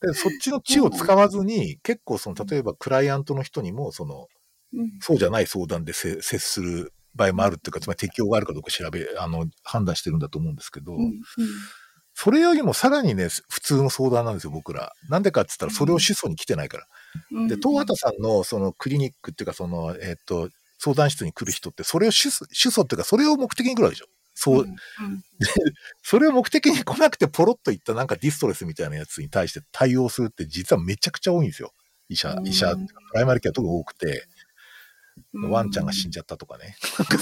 [0.01, 4.27] でそっちの知を使わずに、 結構その、例えばクライアントの人にも、その、
[4.73, 11.21] うん、そうじゃない相談で接する場合もあるっていうか、つまり適用があるかどうか調べ、あの、判断してるんだと思うんですけど、うんうん
[12.19, 14.91] それよりもさらにね、普通の相談なんですよ、僕ら。
[15.07, 17.47] なんでかって言ったら、それを主訴に来てないから。
[17.47, 20.49] で、東畑さんのそのクリニックっていうか、その、えっ、ー、と、
[20.79, 24.07] 相談室に来る人って、それを主訴、主訴っていうか、それを目的に来るわけでしょ。
[24.33, 24.63] そう。
[24.63, 24.75] うんうん、
[26.01, 31.71] それを目的に来なくてポロッと言ったなんかディストレスみたいなやつに対して対応するって実はめちゃくちゃ多いんですよ。
[32.09, 32.81] 医者、医者、プ
[33.13, 34.27] ライマリケアとか多くて、
[35.33, 36.77] ワンちゃんが死んじゃったとかね。
[36.97, 37.19] なんか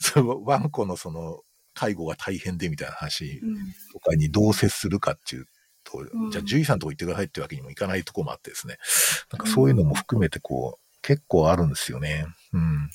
[0.00, 1.42] そのワンコのその
[1.80, 3.40] 介護が大変でみたいな話
[3.90, 5.46] とかにどう接するかっていう
[5.82, 8.76] と、うん、じゃあ獣医さんとこ行ってくださいってわけにもいかないとこもあってですね。
[9.32, 12.26] なんかそういうのも含めてこう、結構あるんですよね。
[12.52, 12.90] うん。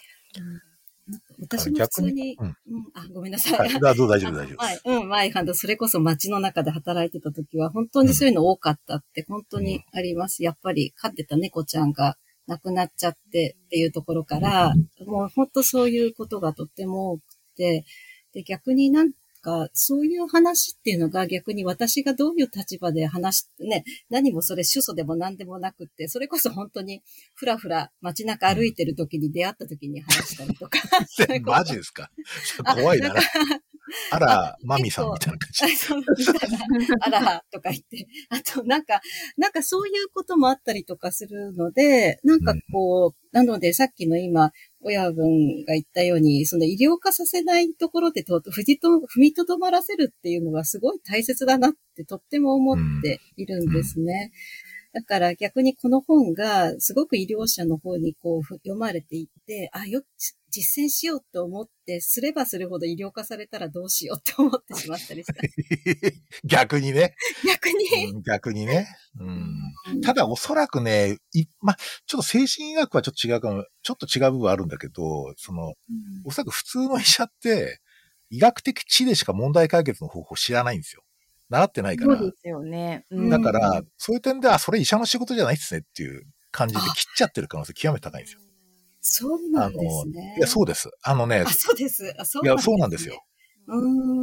[1.41, 2.55] 私も普通に、うん、
[2.93, 3.75] あ、ごめんなさい。
[3.75, 4.63] あ、どう大丈夫、大丈夫。
[4.63, 4.79] はい。
[4.85, 10.43] うん、前、ハンド、それこそ街の中で働いてた時は、本当にそういうの多かったって、本当にあります。
[10.43, 12.17] やっぱり、飼ってた猫ちゃんが
[12.47, 14.73] 亡くなっちゃってっていうところから、
[15.05, 17.21] もう本当そういうことがとっても多く
[17.55, 17.85] て、
[18.35, 27.01] で、逆になんか、そういう話っていうのが逆に私がどういう立場で話して、ね、何もそれ主訴でも何でもなくって、それこそ本当に
[27.33, 30.79] ふらふら街中歩いてる時に出会った時に話したりとか。
[31.45, 32.11] マジですか？
[32.75, 33.13] 怖いな。
[34.11, 35.75] あら、マミさんみたいな感じ。
[35.77, 36.01] そう
[37.01, 38.07] あら、とか言って。
[38.29, 38.99] あと、なんか、
[39.37, 44.51] なんかそういうこともあったりとかするので、なんかこう、うん、なのでさっきの今、
[44.85, 48.77] 親分が言ったように、その医療化させないところでと、踏
[49.17, 54.31] みとどまらせるっていうのはすごい大切だなってとっても思っているんですね。
[54.95, 60.01] だから逆にこの本がすごく医療者の方にこう読まれていって、あ、よ、
[60.49, 65.33] 実践しようと思って、すればするほど医療化されたらどうしようって思ってしまったりした。
[66.47, 67.13] 逆にね。
[67.45, 68.87] 逆に、うん、逆にね。
[69.19, 70.01] うん。
[70.01, 75.75] ただおそらくね、い、ま、ちょっと精神医学はちょっと違うかも、ちょっと違う部分あるんだけど、その、うん、
[76.23, 77.81] おそらく普通の医者って、
[78.29, 81.03] 医学的知でしか問題解決の方法知らないんですよ。
[81.49, 82.17] 習ってないから。
[82.17, 83.05] そうですよね。
[83.11, 88.39] うん、だから、そういう点では、それ医者の仕事じゃないっすねっていう感じで切っちゃってる可能性極めて高いんですよ。
[89.01, 90.35] そうなんですね。
[90.37, 90.89] いや、そうです。
[91.03, 91.43] あのね。
[91.45, 92.13] あ、そうです。
[92.17, 93.23] あ、そういや、そうなんですよ。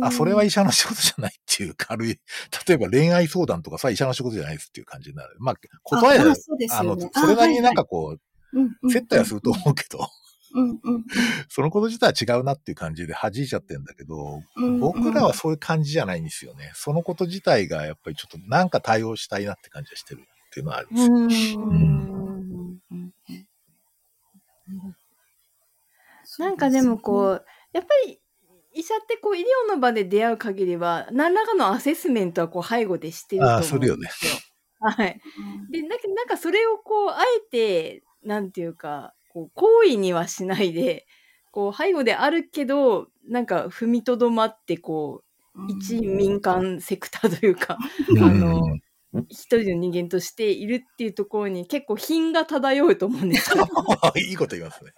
[0.03, 2.21] あ、それは医者の仕事じゃないっていう軽い、
[2.67, 5.37] 例えば恋愛相談とかさ、医者の仕事じゃないですっていう感じになる。
[5.39, 6.35] まあ、答えは、
[6.71, 10.07] あの、それなりになんかこう、接待はすると思うけど、
[11.49, 14.43] そのこと自体は違うなっていう感じで弾いちゃってんだけど、
[14.81, 16.73] 僕らはそういう感じじゃないんですよね。
[16.75, 20.95] そのこと自体がやっぱりちょっとなんか対応したいなって感じがしてるっていうのはあるん
[21.29, 21.61] ですよ。
[21.61, 22.03] うん
[26.39, 28.21] なんかでもこう、やっぱり
[28.73, 33.77] 医者ってこう医療の場で出会う限りは、何らかのアセスメントはこう背後でしてると思うんですよ。
[33.77, 34.09] あ、するよね。
[34.81, 35.21] はい。
[35.71, 41.07] で、なんかなんかそれをこう、あえて、なんていうか、こう、行為にはしないで、
[41.51, 45.23] こう、背後であるけど、なんか踏みとどまって、こ
[45.57, 47.79] う、一民間セクターというか、
[48.21, 48.61] あの、
[49.29, 53.67] 一人の人間としているっていうところに結構品が漂うと思うんですよ。
[54.17, 54.93] いいこと言いますね。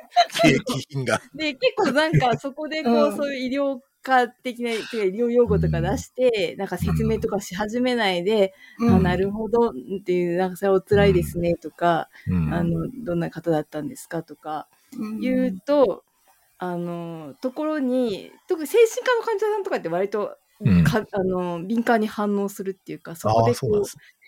[0.90, 1.20] 品が。
[1.34, 9.72] で、結構なんかそこでこう、うん、そういう医療科的な、医療用語とか出して、うん、なんか説明とかし始めないで、うん、あなるほどっ
[10.04, 12.08] ていう、なんかそれはお辛いですねとか、
[12.52, 14.68] あの、どんな方だったんですかとか
[15.20, 16.04] 言うと、
[16.58, 23.82] あの、ところに、特に精神科の患者さんとかって割とうん、かあの敏感に反応するっていうかそこでこう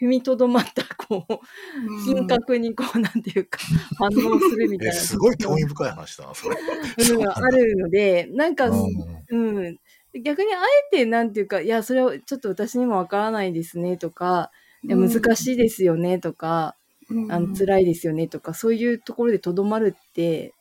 [0.05, 3.59] 踏みとどまったこう品格にこうなんていうか
[3.99, 4.95] 反応するみたいな。
[4.95, 6.57] すごい興味深い話だなそれ。
[7.25, 9.79] があるのでなんか、うん、
[10.23, 10.59] 逆にあ
[10.93, 14.51] えてなんていうかいやそれはちょっと私にもわからないですねとか
[14.83, 16.77] いや難しいですよねとか、
[17.11, 20.53] うん、あの辛いですよねとかそういうところでとどまるって、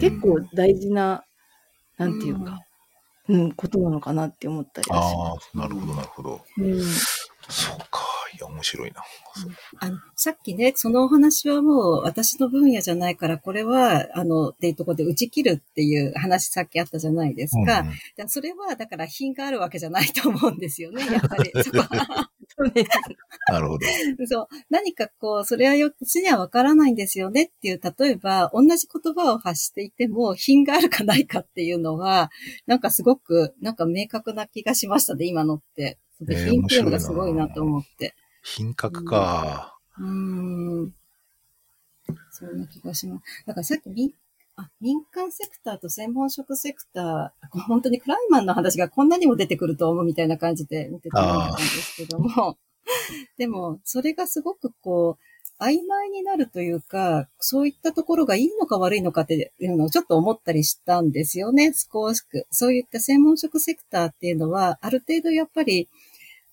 [0.00, 1.24] 結構大事な
[1.96, 2.63] なんていうか、
[3.28, 6.40] うん、ことなのかなって思ったりああ、なるほど、なるほど。
[6.58, 6.82] うん、
[7.48, 8.02] そうか。
[8.34, 9.02] いや、面白いな。
[9.78, 17.86] あの、さっきね、そのお話はもう私の分野じゃないから、これは、あの、っていうところで打ち切るっていう話さっきあったじゃないですか。
[18.18, 21.52] うん、それは、だから品があるわけじゃないと思うんですよね、やっぱり。
[21.62, 22.30] そこは。
[23.48, 23.86] なるほど。
[24.26, 24.48] そう。
[24.70, 32.30] 何かこう、それはよ、私にはわからないんですよねっていう、例えば、同じ言葉を発していても、品があるかないかっていうのは、
[32.66, 35.98] なんかすごく、なんか明確な気がしましたね、今のって。
[36.20, 38.14] 品っていうのがすごいなと思って。
[38.42, 39.76] 品格か。
[39.98, 40.82] うん。
[40.82, 40.94] うん
[42.30, 43.44] そんな気がします。
[43.46, 44.12] だからさっき民
[44.56, 52.56] あ民間セクターと専門職セクター、本当にクライマンの話がこんなにも出てくると思うみたいな感じで見てたんですけども、
[53.36, 62.46] でも、それがすごくこう、曖昧になるというか、そういったところがいいのか悪いのかっていうのをちょっと思ったりしたんですよね、少しく。
[62.50, 65.88] そういった専門職セクターっていうのは、ある程度やっぱり、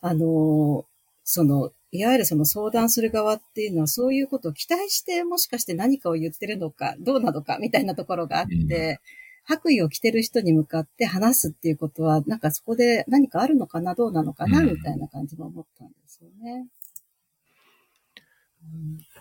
[0.01, 0.85] あの、
[1.23, 9.01] その、いわゆるその相談する側っていうのはそういうことを期待してもしかして何かを言ってるのか、どうなのかみたいなところがあって、
[9.43, 16.67] 白衣を着てる人に向かって話すっていうことは、なんかそこで何かあるのかな、どうなのかな、みたいな感じも思ったんですよね。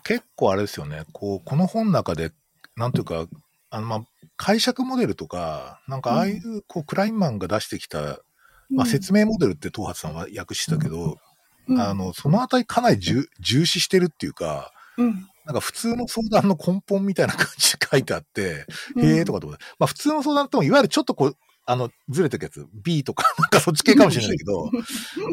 [0.03, 2.31] 結構あれですよね、こう、この本の中で、
[2.75, 3.27] なんというか、
[3.69, 4.05] あの、まあ、
[4.37, 8.19] 解釈モデルとか、なんかああいう、こう、クラインマンが出してきた、
[8.69, 11.17] まあ、説明モデルって東発さんは訳したけど、
[11.69, 19.05] あの、そのあたりかなり重視してるっていうか、うん、なんか普通の相談の根本みたいな感じで書いてあって、うん。
[19.05, 19.47] へえとかと。
[19.47, 24.69] か、まあ普通の相談ってもいわゆるちょっとこう、あの、ずれてるやつ、B とか、なんかそっち系かもしれないけど、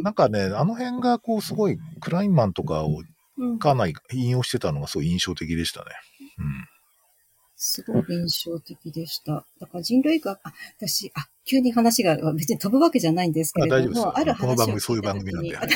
[0.03, 3.03] なんかね、あの辺がこうすごい、クラインマンとかを
[3.39, 3.59] うん。
[3.59, 5.87] かなり引用してたのがすごい印象的でしたね。
[7.61, 9.45] すごく印象的でした。
[9.61, 15.57] だから人類学、あ、私、あ、急に話が別に飛ぶわけじゃないんですけれども、あある話をこの番組そういう番組なんで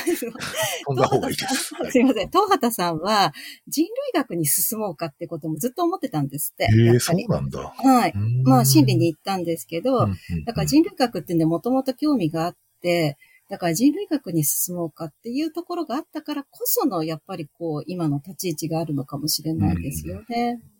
[0.85, 1.75] 飛んだ方がいいです。
[1.91, 2.29] すいません。
[2.29, 3.33] 東畑さんは
[3.67, 6.63] 人類学に進もうかってこともずっと思ってたんですって。
[6.63, 7.59] へえ、やっぱりそうなんだ。
[7.59, 8.13] はい。
[8.45, 13.17] まあ、心理に行ったんですけど、うん、だから人類学ってね、もともと興味があって、
[13.49, 20.61] だから人類学に進もうかっていうところがあったからこその、やっぱりこう、今の立ち位置があるのかもしれないですよね。
[20.63, 20.72] うん。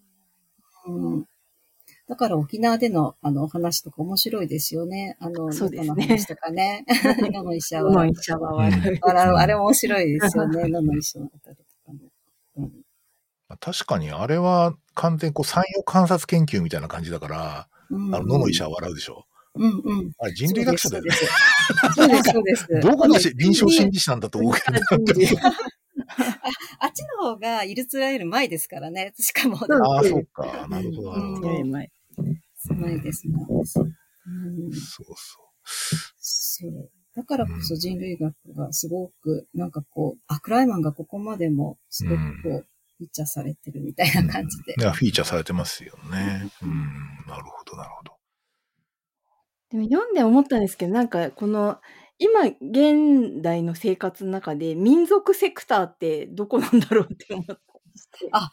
[2.07, 5.15] だから沖縄でのあのお話とか面白いですよね。
[5.19, 6.85] あの、そうですね野の話とかね。
[7.33, 8.07] 野の医者どのは。
[8.07, 9.33] 医者は笑う。
[9.35, 10.67] あれも面白いですよね。
[10.69, 11.99] 野の医者の方とかも。
[12.57, 12.71] うん
[13.59, 19.27] 確かに、あれは完全にこう、産業観察研究みたいな感じだから、うんあの、野の医者は笑うでしょ。
[19.55, 20.11] うんうん。
[20.17, 21.11] あれ人類学者だよね。
[21.95, 22.65] そうです、そうです。
[22.65, 24.79] そうです どこのし臨床心理士なんだと思うけど、
[26.79, 29.13] あっちの方がイルツラより前ですからね。
[29.19, 30.67] しかも、そうああ、そうか。
[30.67, 31.49] なるほど、なるほど。
[31.49, 31.91] うん前
[32.69, 33.33] 前ですね。
[33.49, 35.53] うん、そうそう。
[36.17, 36.91] そう。
[37.15, 44.75] だからこそ人類学がすごく、なんかこう、あ、クライマンがここまでもすごくこう、フィーチャーされてるみたいな感じで。
[44.77, 46.49] いや、フィーチャーされてますよね。
[46.61, 47.25] うん。
[47.27, 48.13] なるほど、なるほど。
[49.69, 51.79] でも読んで思ったんですけど、なんかこの、
[52.19, 57.59] 今、現代の生活の中で民族セクターってどこなんだろうって思ったり
[57.99, 58.29] して。
[58.31, 58.49] あ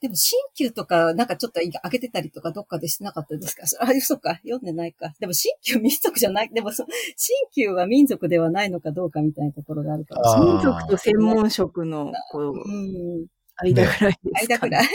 [0.00, 3.62] でも、新旧とか、なんかちょっと上げてたりとか、どっかでしてなかったですか？
[3.80, 5.14] あ、そうか、読んでないか。
[5.20, 6.84] でも、新旧民族じゃない、でもそ、
[7.16, 10.52] 新旧は民族ではないのかどうかみたいなところがあるかもしれない。
[10.54, 13.26] 民族と専門職の、こう、うん。
[13.62, 14.88] 間ぐらいですか、間くらい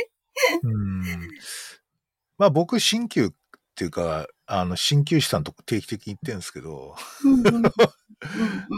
[0.63, 1.01] うん。
[2.38, 3.30] まあ僕、鍼灸っ
[3.75, 7.64] ていうか、あの、鍼灸師さんと定期的に行ってるんですけど、うんうんうん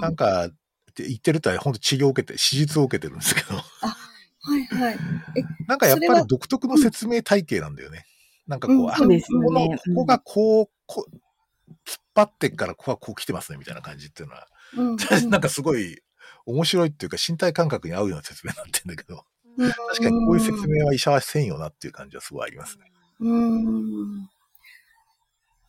[0.01, 0.49] なんか、
[0.95, 4.97] 言ってるとは本当治療を受けて、手術を受けてるんですけど、はいはい。
[5.37, 8.05] え、なんかやっぱり独特の説明体系なんだよね。
[8.47, 14.97] なんかこう、うんあそうですよこの、ねここがこう、こう、突っ張ってっからここはこう来てますね、みたいな感じっていうのは、うん
[15.29, 15.99] なんかすごい
[16.45, 19.23] 面白いっていうか身体感覚に合うような説明になってるんだけど、
[19.57, 22.91] うん確かにこういう説明は医者はせんよなっていう感じはすごいありますね。
[23.19, 24.29] うん。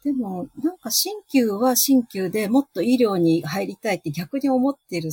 [0.04, 5.10] でも、なんか鍼灸は鍼灸でもっと医療に入りたいって逆に思ってる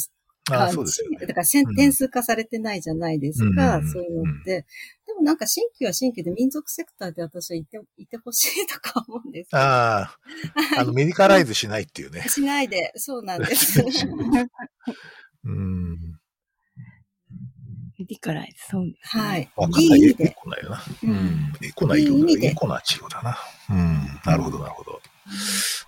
[0.50, 0.76] ああ、感じ。
[0.76, 1.34] そうですよねだ。
[1.34, 4.65] から点数化されてないじゃないですか、うんそういうのって。
[5.06, 9.62] でもなんか鍼灸は鍼灸で民族セクターで私はいて、いてほしいとか思うんですけど。
[9.62, 10.17] ああ、
[10.80, 12.21] あの、メディカライズしないっていうね。
[12.30, 13.84] しないで、そうなんです。
[15.43, 16.19] うん。
[18.07, 19.23] メディカライズ、そうです、ね。
[19.23, 19.49] はい。
[19.57, 20.03] わかんない。
[20.05, 20.13] エ。
[20.29, 20.77] コなよな。
[20.77, 21.53] ううんん。
[21.61, 23.37] エコな色だいエコな治療だな。
[23.69, 24.21] うん。
[24.25, 25.01] なるほど、なるほど。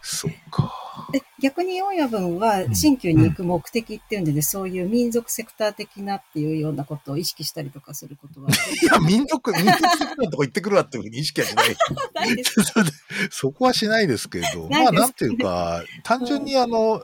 [0.01, 0.73] そうか。
[1.13, 8.49] で逆に親分はん新旧に行く目的っていうんで、ねそういう民族セクター的なっていうようなことを意識したりとかすることは
[8.84, 11.75] いや、民族、民族的なとこ行ってくるわっていうふうに意識はしない。
[12.15, 12.55] ないです
[13.32, 17.01] そこはしないですけど、まあ、なんていうか、単純にあの、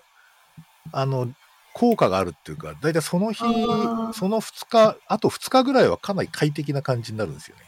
[0.92, 1.34] あの、
[1.76, 3.40] 効果があるっていうか、だいたいその日
[4.14, 7.64] その2日、あと2日ぐらいはかなり快適な感じになるんですよね。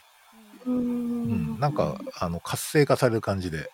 [0.65, 0.73] うう
[1.35, 1.59] んん。
[1.59, 3.69] なんか、あの、活性化される感じで。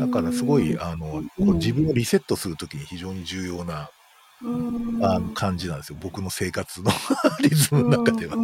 [0.00, 3.90] だだからすごい、あの、こううん自分をリセットするときに非常に重要な、
[5.02, 5.98] あの感じなんですよ。
[6.00, 6.90] 僕の生活の
[7.42, 8.36] リズムの中では。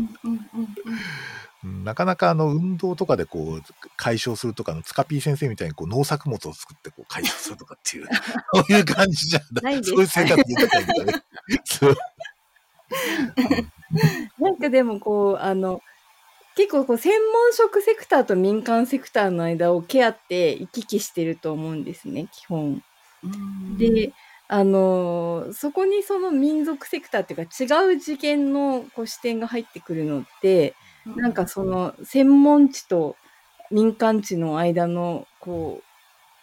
[1.64, 3.62] なかなかあの運動とかでこう
[3.96, 8.06] 解消するとかのツカピー先生みたいにこう農作物を作ってこう解消するとかっていう、
[8.54, 11.24] そういう感じじゃないですそういう生活にたいんだね。
[11.64, 11.96] そう
[14.38, 15.80] なんかでもこう、あの、
[16.56, 22.82] 結構こう専門職セクターと民間セクターの間をケアって行き来してると思うんですね、基本。
[23.24, 24.12] うんで、
[24.46, 30.74] あのそこにその民族セクターっていうか違う次元のこう視点が入ってくるのって、
[31.06, 33.16] なんかその専門地と
[33.70, 35.82] 民間地の間のこ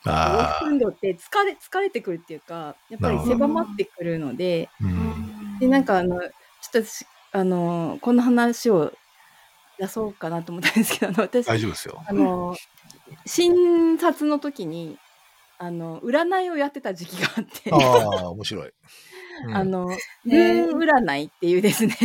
[0.06, 5.60] う、往あ復運動って疲れ、疲れてくるっていうか、やっぱり狭まってくるので、あ、うん。
[5.60, 6.32] で、なんかあの、ちょっ
[6.72, 8.92] とし、あの、この話を
[9.80, 12.02] 出そうかなと思ったんですけど、あの、私、大丈夫ですよ。
[12.08, 12.56] あの、
[13.26, 14.98] 診察の時に、
[15.58, 17.78] あの、占いをやってた時期があって、あ
[18.26, 18.74] あ、面白い。
[19.48, 19.56] うん。
[19.56, 19.88] あ、の、
[20.26, 21.96] ルへーーン占いっていうですね、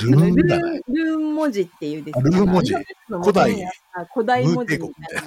[0.00, 2.74] ルーンルーン、ルーン文字っていうですあね、ルーン文字。
[3.08, 3.70] 古代。
[4.14, 5.22] 古代文字みたいな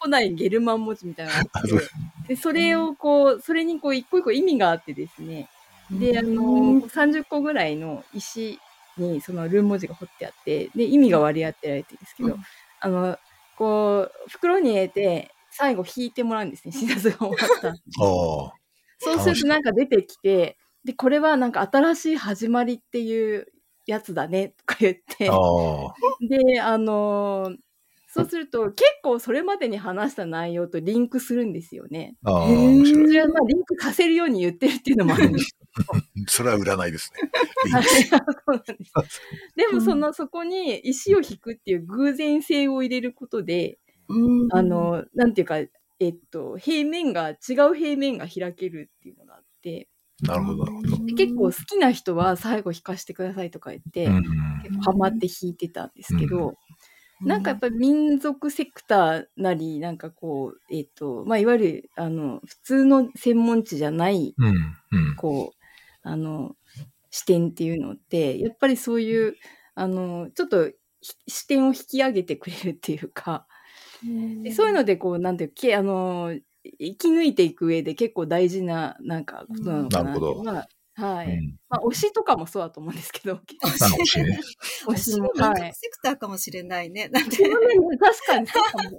[0.00, 1.32] 古代ゲルマン文字みたいな
[2.26, 5.48] で、それをこう、それにこう一個一個意味があってですね、
[5.90, 8.58] で、あの、30個ぐらいの石
[8.98, 12.44] にそのルーン文字が彫ってあって、で、意味が割り当てられてるんですけど、うん。
[12.80, 13.18] あの、
[13.56, 17.74] こう、袋に入れて、最後引いてもらうんですね、 診察が終わった。
[18.98, 23.46] そうするとなんか出てきて、で、これはなんか新しい始まりっていう
[23.86, 25.30] やつだね、とか言って。
[26.28, 27.56] で、あのー
[28.10, 32.16] そうすると結構それまでに話した内容とリンクするんですよね。
[32.24, 32.30] あ。
[32.30, 35.54] それはまあリンクさせるように言ってるっていうのもあるんです
[36.26, 37.30] それは占いですね。
[37.70, 39.20] はいそうなんです。
[39.56, 43.78] でもその、そこに石を引くっていう偶然性を入れることで、
[44.08, 45.56] うんあ、の、なんていうか、
[46.00, 49.88] えっと、平面が、違う平面が開けるっていうのがあって、
[50.22, 51.06] なるほど、なるほど。
[51.06, 54.22] で結構好きな人は最後引かしてくださいとか言って、うん
[54.62, 56.54] 結構ハマって弾いてたんですけど、
[57.20, 64.54] なんかやっぱり民族セクターなり、なんかこう、えっ、と、まあ、いわゆる、あの、普通の専門地じゃない、うん。
[64.92, 65.16] うん。
[65.16, 65.58] こう、
[66.02, 66.54] あの、
[67.10, 69.34] 視点っていうのって、やっぱりそういう、
[69.74, 70.70] あの、ちょっと
[71.00, 73.46] ひ視点を引き上げてくれるっていうか、
[74.42, 76.34] でそういうので、こう、なんていうけ、あの、
[76.78, 80.68] 生き抜いていく上で結構大事な、なんか、ことなのかなっていうのが、
[80.98, 81.28] はい。
[81.28, 83.40] うんまあ、推しとかもそうだと思うんですけど。
[83.62, 85.54] 推しも、推しも民はい。
[85.56, 87.08] 族セクターかもしれないね。
[87.08, 88.98] なんて確かにそうかも。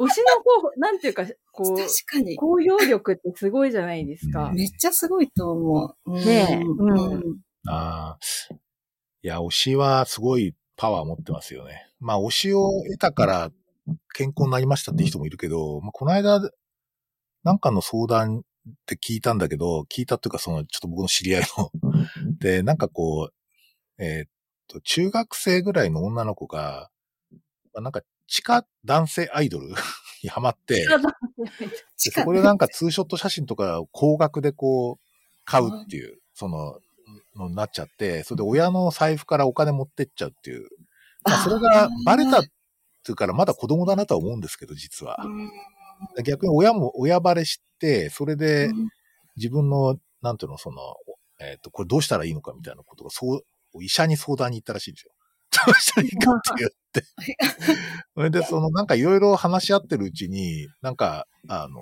[0.00, 2.36] 推しのこう、なんていうか、こう、確かに。
[2.36, 4.50] 高揚力ってすごいじゃないですか。
[4.52, 6.12] めっちゃすごいと思う。
[6.12, 7.38] うんねえうん
[7.68, 8.54] ああ。
[9.22, 11.88] いや、推しはすごいパワー持ってますよね。
[12.00, 13.50] まあ、推しを得たから
[14.14, 16.40] 健康になりましたって人もいるけど、まあ、この間、
[17.44, 18.42] なんかの相談っ
[18.86, 21.70] て聞いたんだけど、聞いたっていうか、その、ちょっと僕の知り合いの、
[22.38, 24.28] で、なんかこう、えーっ
[24.68, 26.90] と、中学生ぐらいの女の子が、
[27.72, 29.68] まあ、なんか、地下男性アイドル
[30.22, 30.86] にハマって、
[32.04, 35.06] でそこでなんかツーショット写真とかを高額でこう、
[35.44, 36.80] 買うっていう、その、
[37.36, 40.68] のになっちゃって、それで親の財布からお金持ってっちゃうっていう。
[41.22, 42.44] まあ、それがバレたっ
[43.06, 45.16] ていうからまだ子供だなとは思うんですけど、実は。
[45.22, 45.50] うん
[46.22, 48.88] 逆に親も親バレして、それでうん
[49.36, 50.78] 自分の、なんていうの、その、
[51.38, 53.42] えっ、と、これどうしたらいいのかみたいなことが、そ
[53.74, 55.12] う、医者に相談に行ったらしいんですよ。
[55.66, 57.02] どうしたらいいかって言って。
[58.14, 61.80] それで、その、なんかいろいろ話し合ってるうちに、なんか、あの、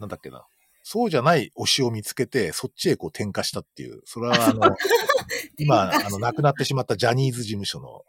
[0.00, 0.44] なんだっけな。
[0.82, 4.00] そうじゃない推しを見つけて、そっちへこう転化したっていう。
[4.04, 4.60] それはあの、
[5.58, 8.04] 今、あの、亡くなってしまったジャニーズ事務所の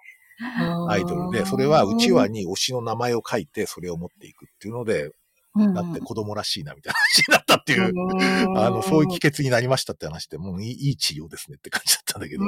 [0.87, 5.11] アイドルで、それはうちわに推しの名前を書いて、それを持っていくっていうので、
[5.73, 7.91] だって子供らしいなみたいな話になったっていう、
[8.57, 12.43] あの、そういう帰結になりましたって話で、もういいいい治療ですねって感じだったんだけど。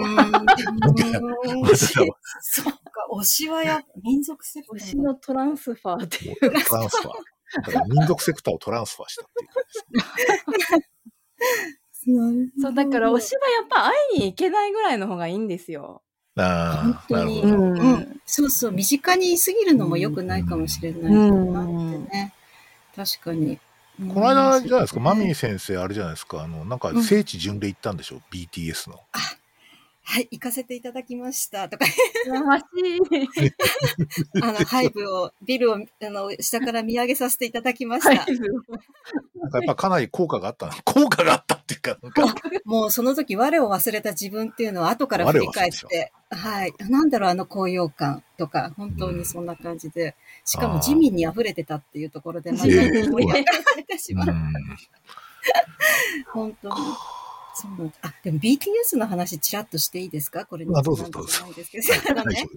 [2.41, 2.79] そっか、
[3.13, 6.35] 推しはや、民族セクター推しのトランスファーっていう。
[6.39, 7.13] トランスファー。
[7.65, 10.91] だから民族セクターをトランスファーしたっていう感じです。
[12.61, 16.03] そう、だから推しはやっぱ会いに行けないぐらいの方がいいんですよ。
[16.37, 17.63] ああ、本当になるほど。
[17.63, 22.33] んうん、そうそう、身近にいすぎるのも良くないかもしれないなってね。
[22.95, 23.59] 確かに。
[24.13, 25.33] この間じゃないですか、マミーー。
[25.33, 28.99] 先生、あれじゃないですか、あの、なんかうん聖地巡礼行ったんでしょ、?BTS の。
[30.11, 31.69] はい、行かせていただきました。
[31.69, 31.85] とか、
[32.27, 32.99] 羨ましい。
[34.43, 38.09] あの、ハイブを、ビルを、あの、下から見上げさせていただきました。
[38.09, 38.17] はい。
[38.17, 40.73] なんかやっぱかなり効果があったな。
[40.83, 42.35] 効果があったっていうか、か、
[42.65, 46.73] もうその時我を忘れた自分っていうのを後から振り返って、はい。
[46.89, 54.27] なんだろう、あの高揚感とか、本当にそんな感じで、しかも地味に溢れてたっていうところで、またええ盛り上がってしまう。
[54.27, 54.53] うん。
[56.33, 56.75] 本当に。
[57.61, 60.45] そうなんだあ、でも BTS の話ちらっとしていいですか？
[60.45, 61.21] これあどうぞど。
[61.21, 61.45] うぞ。
[61.45, 61.63] ね大丈夫で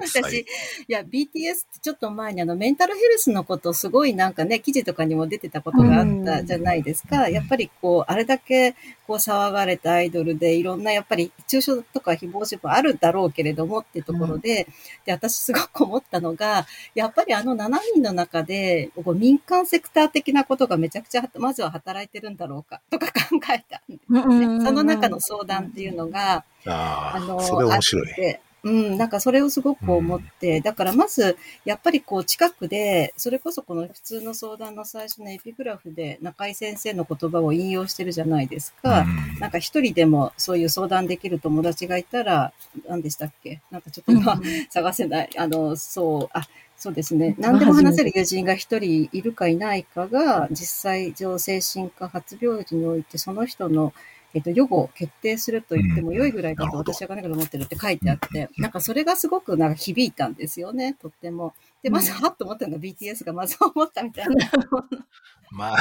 [0.07, 0.33] すはい。
[0.33, 0.45] 私、い
[0.89, 7.29] や、BTS ってちょっと前にあの、メンタルヘルスのことすごいなんかね、記事とかにも出てたことがあったじゃないですか。
[7.29, 8.75] やっぱりこう、あれだけ
[9.07, 14.67] こう騒がれたアイドルでいろんなやっぱり中傷とか誹謗中傷あるだろうけれどもっていうところで、
[15.05, 24.65] で、私すごく思ったのが、やっぱりあの7人の中で、こう民間セクター的なことがめちゃくちゃ、まずは働いてるんだろうかとか考えたんですね。
[24.65, 28.15] その中の相談っていうのが、あの、それ面白いあっ。
[28.15, 39.01] てうん、なんかそれをすごく思って、だからまず、やっぱりこう近くで、それこそこの普通の相談の最初のエピグラフで中井先生の言葉を引用してるじゃないですか。
[39.01, 39.05] う
[39.37, 42.53] んなんか一人でもそういう相談できる友達がいたら、
[42.89, 43.61] 何でしたっけ？
[43.71, 44.41] なんかちょっと今
[44.71, 45.31] 探せない。
[45.37, 46.47] あの、そう、あ、
[46.77, 47.35] そうですね。
[47.39, 53.93] 何でも話せる友人が一人いるかいないかが、実際上精神科発病時においてその人の
[54.35, 61.55] えっと、予後を決定すると言っても良いぐらいだと私は金が思ってるって書いてあって、なんかそれがすごくなんか響いたんですよね、とっても。
[61.85, 64.51] で、まず、はっと思ったのが BTS がまず思ったみたいな。
[65.53, 65.77] まあ、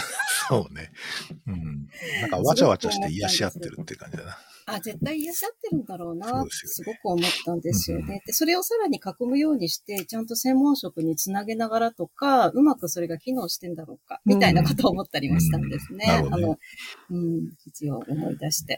[0.50, 0.92] そうね。
[1.48, 1.88] うん。
[2.20, 4.38] なんかわちゃわちゃして癒し合ってるって感じだな。
[4.66, 8.22] あ、絶対癒し合ってるんだろうな、すごく思ったんですようんね。
[8.26, 16.04] で、それをさらに囲むようにして、ちゃんと専門職につなげながらとか、うまくそれが機能してんだろうか、みたいなことを思ったりもしたんですね。
[16.06, 16.60] うんなるほどねあの、
[17.12, 18.78] うん、必要を思い出して。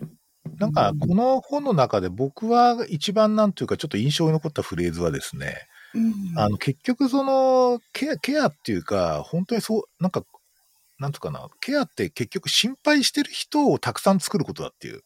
[0.59, 5.74] なんか、この本の中で僕は一番なんていうか、ちょっと印象に残ったフレーズはですね、うん
[6.35, 10.23] あの、結局その、ケア、ケアっていうか、本当にそう、なんか、
[10.99, 15.03] なんとかな、ケアって結局心配してる人をたくさん作ることだっていう。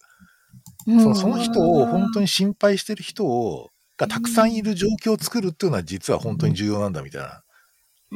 [0.85, 7.43] そのその人を本当に心配してる人を、がたくさんいる状況を作るっていうのは実は本当に重要なんだみたいな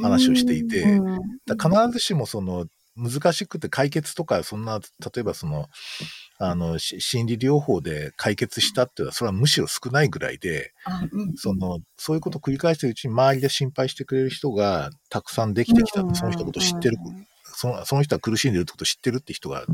[0.01, 0.99] 話をしていて、
[1.47, 2.65] 必ずしもその
[2.95, 5.67] 難しくて解決とか、そんな、例えばその、
[6.49, 11.33] あの、し心理療法で解決したっていうのは、それはむしろ少ないぐらいで、あうん。
[11.35, 16.97] その、そういうことを繰り返してるうちに周りで心配してくれる人がたくさんできてきたって、その人のことを知ってる、
[17.53, 19.65] そのその人は苦しんでるってことを知ってるって人が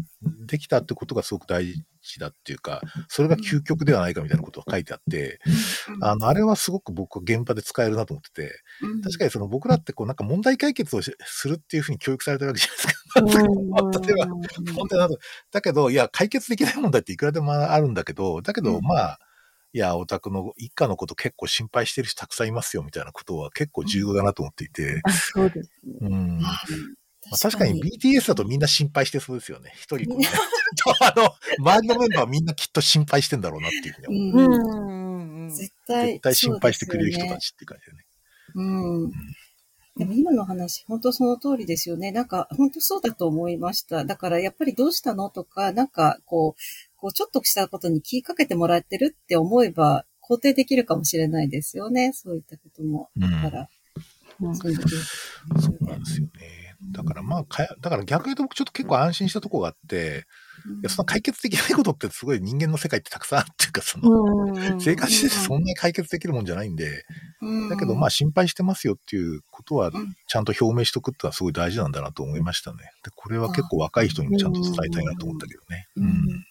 [0.45, 1.65] できたってことがすごく大
[2.01, 5.39] 事だっていうか、それが究極ではないかみたいなことが書いてあって、
[6.01, 9.01] あの、あれはすごく僕は現場で使えるなと思ってて、うん。
[9.01, 12.99] 確かにその僕らってこうなんか問題解決をしするっていうふうに教育されてるわけじゃないですか。
[14.05, 14.27] 例えば、
[14.73, 15.19] 本当になる
[15.51, 18.81] だけど、いや、解決できない問題っていくらでもあるんだけど、だけど、うん。
[18.81, 19.19] まあ、
[19.71, 25.93] いや、お宅の一家のこと結構心配してる人たくさんいますよ、みたいなことは結構重要だなと思っていて、あ、そうですね。
[26.01, 26.41] うん。
[27.25, 29.73] まああ、確かに BTS だとみんな心配してそうですよね。
[29.75, 30.27] 一人こうね。
[31.01, 34.45] あの、周りのメンバーはみんなきっと心配してんだろうなっていうふうに思う。
[34.45, 35.49] うんうん。
[35.49, 38.05] 絶対絶対心配してくれる人たちっていう感じでね。
[38.55, 38.63] う
[39.07, 39.11] ん。
[39.97, 42.11] でも今の話、本当その通りですよね。
[42.11, 44.05] なんか、本当そうだと思いました。
[44.05, 46.61] だからやっぱりどうしたのとか、なんか、こう、
[46.95, 52.13] こう、ちょっとしたことに気かけてもらってるって思えば、肯定できるかもしれないですよね。
[52.13, 53.09] そういったことも。
[53.17, 53.61] うんだから、
[54.41, 56.31] うんそうそうなんですよね。
[56.81, 60.25] だからまあ、かやだから逆に言うと僕ちょっと結構安心したとこがあって、
[60.81, 64.09] いや、その解決できないことってすごい人間の世界ってたくさんあるっていうか、その、
[64.79, 67.03] 生活しててそんなに解決できるもんじゃないんで、
[67.69, 72.77] だけどまあ心配してますよっていうことはうんちゃんと表明しとくってのはすごい大事なんだなと思いましたね。
[73.03, 75.87] で、これは結構若い人にもちゃんと伝えたいなと思ったけどね。
[75.95, 76.45] ううんん。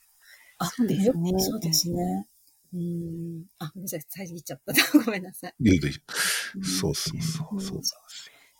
[0.59, 2.27] あ、そうですねよそうですね。
[2.75, 3.45] うん。
[3.59, 4.03] あ、ごめんなさい。
[4.09, 4.73] 遮っちゃった。
[5.05, 5.55] ごめんなさい。
[6.63, 7.55] そうそうそう。
[7.55, 7.81] うんそう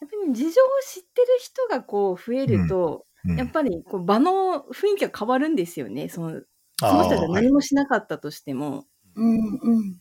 [0.01, 0.53] やっぱり事情を
[0.87, 6.09] 知ってる人がこう増えると、うんやっぱりこう場の雰囲気が変わるんですよね。
[6.09, 6.41] その
[6.79, 8.87] その人が何もしなかったとしても。
[9.17, 10.01] うん、うん。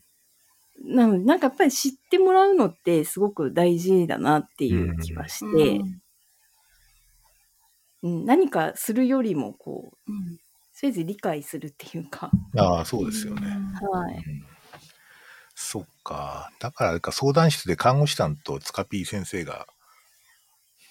[0.94, 5.80] なので、なんかやっぱり知ってもらうのってすごく大事だなっていう気がして、
[8.02, 12.30] うん何かするよりもこう、うんとりあえず理解するっていうか。
[12.56, 13.48] ああ、そうですよね。
[13.92, 14.14] はい。
[14.14, 14.22] うん
[15.60, 16.52] そっか。
[16.60, 19.66] だからか、相談室で看護師さんと塚 P 先生が、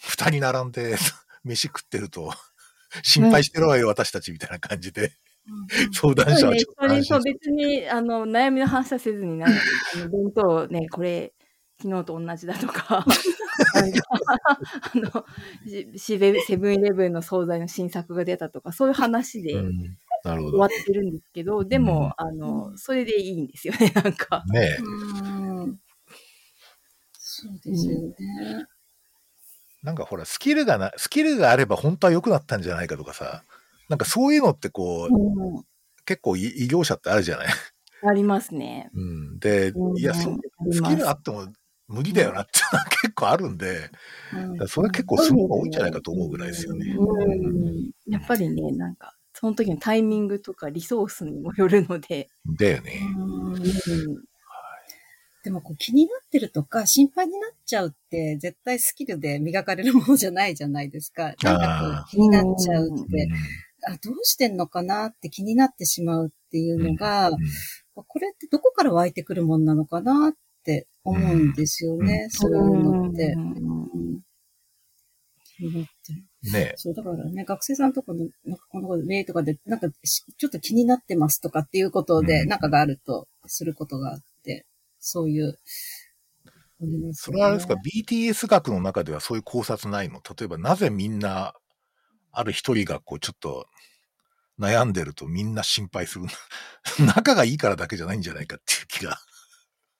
[0.08, 0.96] 二人並んで
[1.44, 2.34] 飯食ってると、
[3.04, 5.12] 心配してるわよ、私たちみたいな感じで、
[5.94, 9.56] 相談者はちょっ、と別にあの悩みの話はせずにな弁
[10.36, 11.34] 当ねこれ
[11.82, 13.86] 昨日と同じだとか あ
[14.96, 15.26] の
[15.98, 16.18] セ
[16.58, 20.76] ブンイレブンの惣菜の新作が出たとかそういう話で終うん、なるほわど。
[20.76, 24.44] ってるんですけど、でも、あのそれでいいんですよねなんか。
[24.48, 24.82] ねえ。
[24.82, 25.80] うん
[27.20, 28.16] そうですよね。
[29.88, 33.44] なんかほら、スキルがな、スキルがあれば本当は良くなったんじゃないかとかさ、
[33.88, 35.64] なんかそういうのってこう、うん
[36.04, 37.48] 結構い医療者ってあるじゃない？
[38.06, 38.90] ありますね。
[38.94, 39.40] うん。
[39.40, 40.30] で、いや、そ
[40.72, 41.48] スキルあっても
[41.88, 43.90] 無理だよなっていうのは結構あるんで、
[44.60, 46.96] うんそれ結構すごい多いんじゃないかと思うぐらいですよね。
[46.98, 52.28] うんやっぱりねなんかその時のタイミングとかリソースにもよるので、
[52.60, 53.02] だよね。
[53.18, 53.64] うんうん
[55.48, 61.24] でもこう気になってるとか心配になっちゃうって絶対スキルで磨かれるものじゃないじゃないですか。
[61.24, 63.06] なんかこう気になっちゃうっうん。
[63.08, 63.30] て、
[63.88, 67.38] あ、どうしてんのかなって気になってしまうっていうのが、うん
[67.96, 70.34] これってどこから湧いてくるもんなのかなっ
[70.64, 72.30] て思うんですよね、うん。
[72.30, 73.36] そういうのって。
[75.44, 76.14] 気になって。
[76.14, 82.50] るねそう、だからね、学生さんとかの、なんかこのメールとかで、なんかしちょっと気になってますとかっていうことで、うん。
[82.50, 84.26] なんかがあると、することがあって、
[85.08, 85.58] そういう。
[87.14, 90.22] それはあれですか、BTS 学の中ではそういう考察ないの？
[90.38, 91.54] 例えばなぜみんな、
[92.32, 93.68] ある一人がこうちょっと
[94.60, 96.26] 悩んでるとみんな心配する？
[97.16, 99.18] 仲がいいからだけじゃないんじゃないかっていう気が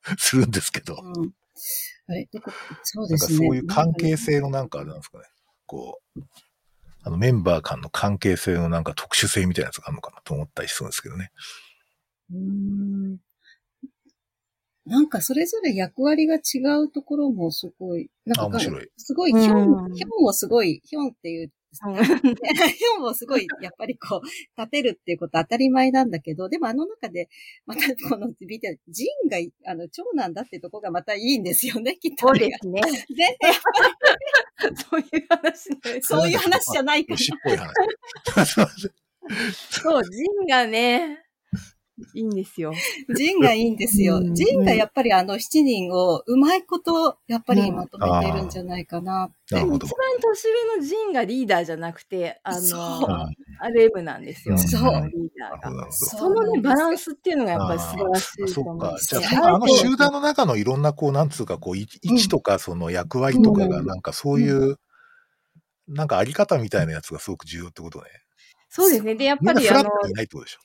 [0.20, 1.02] するんですけど。
[1.02, 1.32] うん。
[2.10, 2.28] あれ？
[2.84, 3.48] そうなんかですね。
[3.48, 5.24] そういう関係性のなんかあれなんですかね？
[5.66, 6.22] こう、
[7.04, 11.32] あのメンバー間の関係性のなんか特殊性みたいなやつがあるのかなと思ったりするんですけどね。
[12.32, 13.18] うーん
[14.88, 24.28] なんかそれぞれ役割が違うところもすごい、なんかあ面白いすごい、ヒョン、うんヒョンをすごい、ヒョンっていう、ヒョンをすごい、やっぱりこう、
[24.58, 27.28] 立てるっていうこと当たり前なんだけど、でもあの中で、
[27.66, 29.38] またこのビデオ、ジンが、
[29.70, 32.28] あの、長男だってところがまたいいんですよね、きっと。
[32.28, 32.82] そうですね。
[32.82, 33.38] ね。
[34.90, 35.70] そういう話。
[36.02, 37.16] そういう話じゃないから。
[37.16, 37.74] 牛っぽい話。
[39.82, 41.27] そう、ジンがね、
[42.14, 42.74] いいんですよ。
[43.16, 44.20] ジンがいいんですよう。
[44.22, 49.56] んジンがやっぱりあの7人をうまいこと、やっぱりまとめてるんじゃないかなって。
[49.56, 53.28] なるほど一番年上のジンがリーダーじゃなくて、あそうの、
[53.60, 54.58] アレムなんですよ。
[54.60, 55.92] そうリーダーが。
[55.92, 59.02] そのね、バランスっていうのがやっぱり素晴らしいとそうか思うんで。
[59.02, 59.22] すよ。
[59.22, 64.78] じゃあ、あの集団の中のいろんな、こう、なんつうか、こう、い位置とか、その役割とかが、なんかそういう、
[65.88, 68.06] なんかあり方みたいなやつがすごく重要ってことね。
[68.70, 69.16] そうですね。
[69.16, 70.60] で、やっみぱりあの、んなフラットじゃないってことでしょ。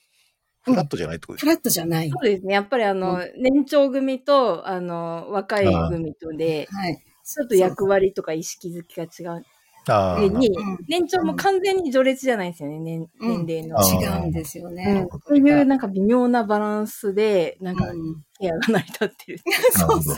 [0.63, 1.45] フラットじゃないってことでしょ？
[1.45, 2.09] フラットじゃない。
[2.09, 2.53] そうですね。
[2.53, 7.03] やっぱりあの、年長組と、あの、若い組とで、はい。
[7.25, 9.43] ちょっと役割とか意識づきが違う。
[9.89, 13.77] あにうん、年長も完全に序列じゃないですよね、年うん年齢の。
[13.77, 15.09] あ違うんですようねん。
[15.27, 19.39] そういうなんか微妙なバランスで、なんかうんケアが成り立ってる。
[19.71, 20.17] そうそう。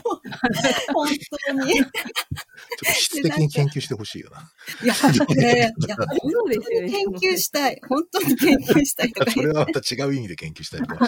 [0.94, 1.08] 本
[1.48, 1.74] 当に。
[1.78, 1.90] ちょっ
[2.80, 4.52] と質的に研究してほしいよな。
[4.84, 4.94] いや、
[5.36, 7.80] ね、いや、本そうですよ研究したい。
[7.88, 11.08] 本当に研究したいとかそれはまた違う意味で研究したいと思いま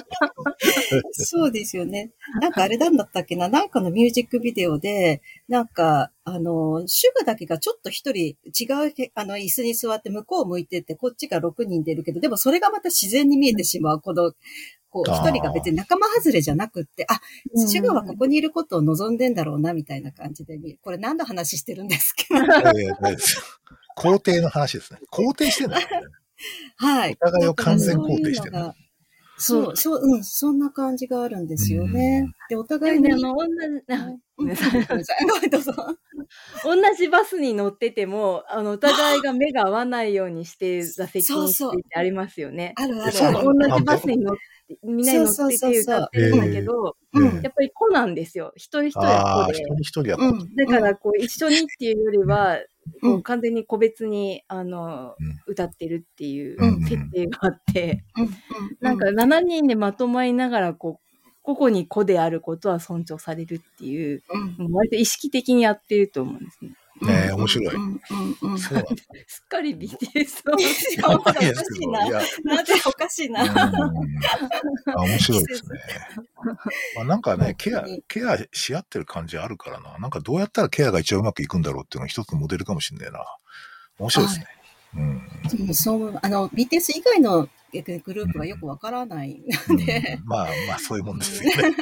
[1.12, 1.26] す。
[1.26, 2.12] そうですよね。
[2.42, 3.50] なんかあれなんだったっけな？
[3.50, 8.36] なんかのミュージックビデオで、なんか、あの、シュガだけがちょっと一人違
[8.88, 14.02] うへ、あの、椅子に座って向こう向いてて、こっちが6人出るけど、でもそれがまた自然に見えてしまう。
[14.02, 14.34] この、
[15.04, 17.20] こう、一人が別に仲間外れじゃなくって、あ、
[17.54, 20.58] うんシュガはここにいることを望んでんだろうな、みたいな感じで。
[20.82, 22.38] これ何の話してるんですか？
[22.38, 23.42] いやいやないですよ
[23.98, 25.00] 肯定の話ですね。
[25.12, 25.88] 肯定してんだよね。
[26.78, 27.18] はい。
[27.20, 28.87] お互いを完全肯定してるない
[29.38, 32.28] そう、そう、うん、そんな感じがあるんですよね。
[32.50, 35.74] で、おで互いに、もね、あの、同じ、どうぞ。
[36.64, 42.74] 同じバスに乗ってても、あの、お互いが目が合わないようにして座席にしてってありますよね。
[42.78, 43.48] あるあるそうなある。
[43.70, 48.54] 同じバスに乗って、みんなに乗ってて歌ってるんだけど、うんやっぱり子なんですよ。
[48.56, 49.64] 一人一人ああ、は子で一。
[49.64, 50.56] 人一人うん。
[50.56, 52.60] だから、こう、一緒にっていうよりは、
[53.02, 53.12] うん。
[53.14, 55.40] こう完全に個別に、あの、うん。
[55.48, 58.04] 歌ってるっていううん設定があって。
[58.82, 61.08] なんか7人でまとまりながら、こう、
[61.44, 64.22] 個々に子であることは尊重されるっていう、
[64.58, 66.72] うん、もう割と意識的にやってると思うんですね。
[67.02, 68.60] ねえ面白いうん、うん、うん。
[68.60, 68.86] そう。
[69.28, 70.58] すっかり BTS を。
[70.60, 70.64] い
[70.98, 71.46] やおかし
[71.80, 72.06] いいな。
[72.08, 73.44] や、なぜおかしいな。
[73.44, 75.80] うんあ面白いですね。
[76.96, 79.98] まあ、なんかね、ケアケアし合ってる感じあるからな。
[80.00, 83.24] なんかどうやったらケアが一番うまくいくんだろうっていうのが一つのモデルかもしれないな。
[84.00, 84.48] 面白いですね。
[84.96, 85.74] うん。
[85.74, 87.50] そう、あの、BTS 以外の
[88.06, 91.76] グループはよくわからないので、まあまあ、そういうもんですよね。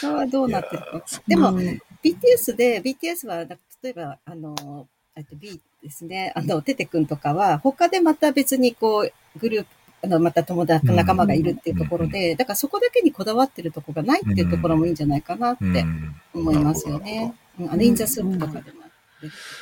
[0.00, 1.04] 他はどうなってるか。
[1.26, 9.68] でも、うん BTS で、BTS は、例えば、あの、えっと B ですね、あの、テテ君とかは、他でまた別にこう、グループ、
[10.04, 16.14] あの、また友達、うん仲間がいるっていうところで、だからそこだけにこだわってるとこがないっていうところもいいんじゃないかなってうん。
[16.34, 17.34] 思いますよね。
[17.60, 18.82] うんあの、インザスープとかでも。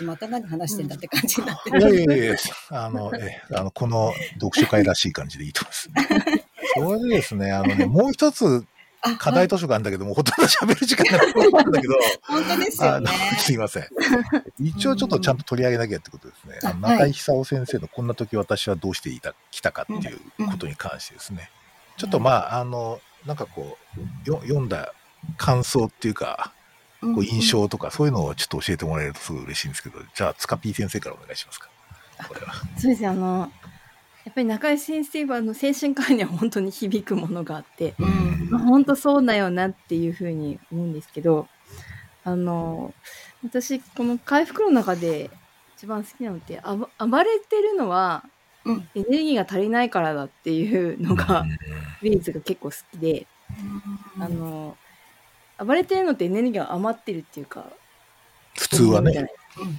[0.03, 2.01] また何話してんだって感じになっていやる。
[2.01, 2.37] いやいや、
[2.71, 6.45] あの、え、あの、この読書会らしい感じでいいと思います。
[6.77, 8.63] それでですね、あのね、もう一つあ
[9.19, 13.11] 課題図書があるんだけども、ほとんど喋る時間がなかったんだけど、本当ですよね。
[13.39, 13.87] すいません。
[14.61, 16.59] 一応ちょっとちゃんと取り上げなきゃってことですね。
[16.63, 20.21] あのはい中井久夫先生のこんな時私はどうしていた、来たかっていう
[20.51, 21.51] ことに関してですね。
[21.97, 24.93] ちょっとまあ、あの、なんかこう、よ読んだ
[25.37, 26.61] 感想っていうか、うん
[27.15, 31.71] こう印象とかそういうのをちょっと教えてもらえるとすごい嬉しいんですけど、じゃあ、塚 P 先生からお願いしますか。
[32.29, 32.53] これは。
[32.77, 33.51] そうですね、あの、
[34.25, 38.51] やっぱり中井先生は、あの、精神科医には本当に響くものがあって、うん。
[38.51, 41.49] まあ、本当そうだよなっていうふうに思うんですけど、
[42.25, 42.93] あの、
[43.43, 45.31] 私、この回復の中で
[45.77, 46.61] 一番好きなのって、
[46.99, 48.25] 暴れてるのは
[48.65, 48.89] うん。
[48.95, 51.45] エネルギーが足りないからだっていうのが、
[52.03, 53.27] ビーズが結構好きで、
[54.19, 54.77] あの、
[55.59, 57.67] 暴れてるのってエネルギーが余ってるっていうか、
[58.57, 59.31] 普通はね。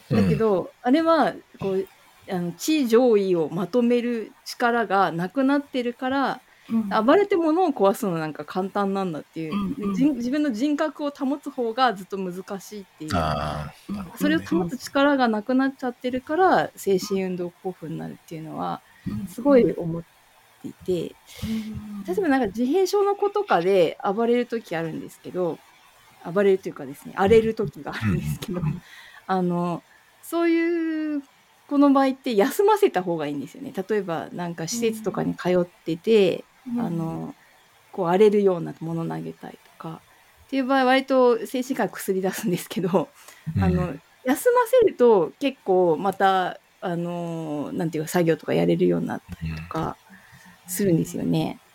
[0.09, 1.87] だけど、あれはこう
[2.29, 7.05] あの地上位をまとめる力がなくなってるからうん。
[7.05, 10.15] 暴れて物を壊すのなんか簡単なんだっていう、うんうん。
[10.15, 13.13] 自分の人格を保つ方がずっと難しいっていう。
[13.13, 13.19] ね。
[14.15, 18.81] それを保つ力がなくなっちゃってるから精神運動興奮になるっていうのは
[19.27, 20.03] すごい思っ
[20.61, 21.15] ていて。
[22.07, 25.57] 例えばなんか自閉症の子とかで暴れる時あるんですけど
[26.31, 28.61] 暴れるというかですね荒れる時があるんですけど、
[29.27, 29.81] あの
[30.21, 31.23] そういう
[31.71, 33.71] 子の場合って休ませた方がいいんですよね。
[33.89, 36.43] 例えばなんか施設とかに通ってて、
[36.77, 37.33] あの
[37.93, 40.01] こう荒れるようなもの投げたりとか。
[40.47, 43.07] っていう場合割と精神科薬出すんですけど、
[43.61, 43.93] あの
[44.25, 49.95] 休ませると結構またあのなんていうか作業とかやれるようになったりとか
[50.67, 51.61] するんですよね。
[51.67, 51.70] うん、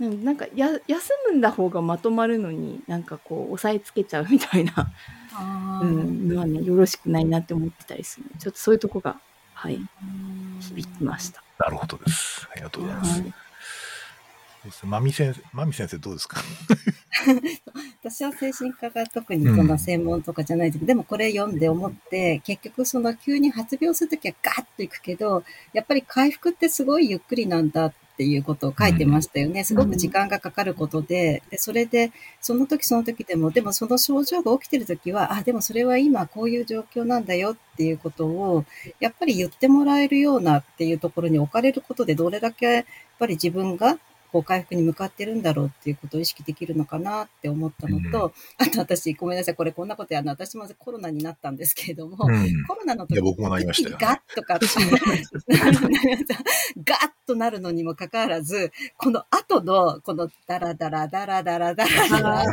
[0.00, 4.92] なんかや休むんだ方がまとまるのになんかこう押さえつけちゃうみたいな、
[5.82, 8.26] うん、のはねよろしくないなって思ってたりする。
[8.38, 9.20] ちょっとそういうとこが
[9.60, 9.78] はい。
[10.60, 11.42] 響きました。
[11.58, 12.48] なるほどです。
[12.50, 13.20] ありがとうございます。
[13.20, 13.34] はい。
[14.84, 16.40] まみ先生、まみ先生どうですか？
[18.02, 25.44] 私は精神科が特にこの専門とかじゃないけど、うん、でもこれ読んで思って、結局その急に発病するときはガーッといくけど、
[25.74, 29.64] やっぱり回復ってすごいゆっくりなんだっていうことを書いてましたよね。
[29.64, 32.12] すごく時間がかかることで、でそれで、
[32.42, 38.66] その時その時でも、でもその症状が起きてる時は、あ、でもそれは今こういう状況なんだよっていうことを、
[39.00, 42.84] やっぱり言ってもらえるようなっていうところに置かれることで、どれだけやっ
[43.18, 43.98] ぱり自分が
[44.32, 54.58] こう回復に向かってるんだろうっていうことを意識できるのかなって思ったのと、うん、あと私、ごめんなさい、これこんなことやるの、私もコロナになったんですけれども、うん、コロナの時僕もなりましたよ、ガッとか、
[56.84, 62.46] ガッとなるのにもかかわらず、この後の、このダラダラダラダラダラダラ、い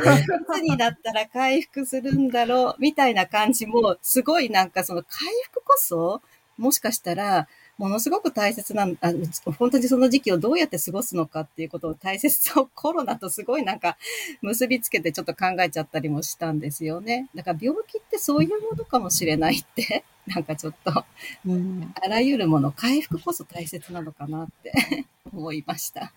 [0.52, 6.22] つになったら回復するんだろう、みたいな感じも、すごいなんかその回復こそ、
[6.58, 7.48] もしかしたら、
[7.78, 9.14] ものすごく大切な、あ
[9.58, 13.98] 本当にその時期をどうやって過ごすのかっていうことを大切さを コロナとすごいなんか
[14.42, 17.30] 結びつけてちょっと考えちゃったりもしたんですよね。
[17.36, 21.06] だから病気ってそういうものかもしれないって、 なんかちょっと、
[21.46, 26.12] うん、あらゆるもの、回復こそ大切なのかなって 思いました。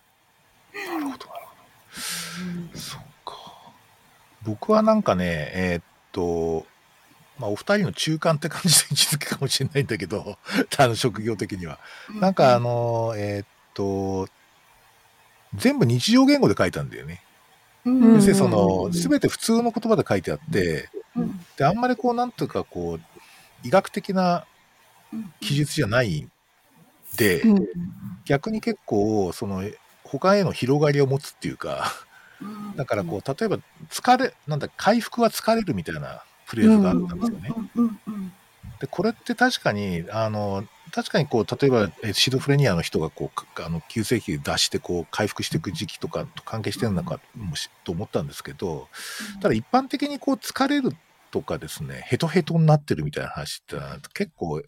[0.73, 2.79] なるほど、なるほど。
[2.79, 3.71] そうか。
[4.43, 6.65] 僕はなんかね、えー、っと、
[7.41, 10.37] まあ、お二人の中間って感じで位置づけかもしれないんだけど、
[10.77, 11.79] あの職業的には。
[12.19, 14.29] なんかあの、えー、っと、
[15.55, 17.23] 全部日常言語で書いたんだよね。
[17.83, 20.89] 要するにその、すべて普通の言葉で書いてあって、
[21.57, 24.45] で、あんまりこう、なんというかこう、医学的な
[25.39, 26.31] 記述じゃないん
[27.17, 27.41] で、
[28.25, 29.63] 逆に結構、その、
[30.03, 31.91] 他への広がりを持つっていうか、
[32.75, 33.57] だからこう、例えば、
[33.89, 37.51] 疲れ、なんだ、回復は疲れるみたいなフレーズがあったんですよね。
[38.81, 48.89] でこれって確かにあの確かにこう例えばシドフレニアの人がこうあの急性期出してこう回復していく時期とかと関係してるのかもしと思ったんですけど
[49.41, 50.93] ただ一般的にこう疲れる
[51.29, 53.77] とかですねヘトヘトになってるみたいな話って
[54.13, 54.61] 結構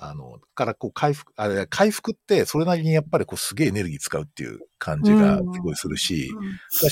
[0.00, 6.30] あのからこう回復あれ回復ってそれなりにやっぱりこうすげえエネルギー使うっていう感じがすごいするし、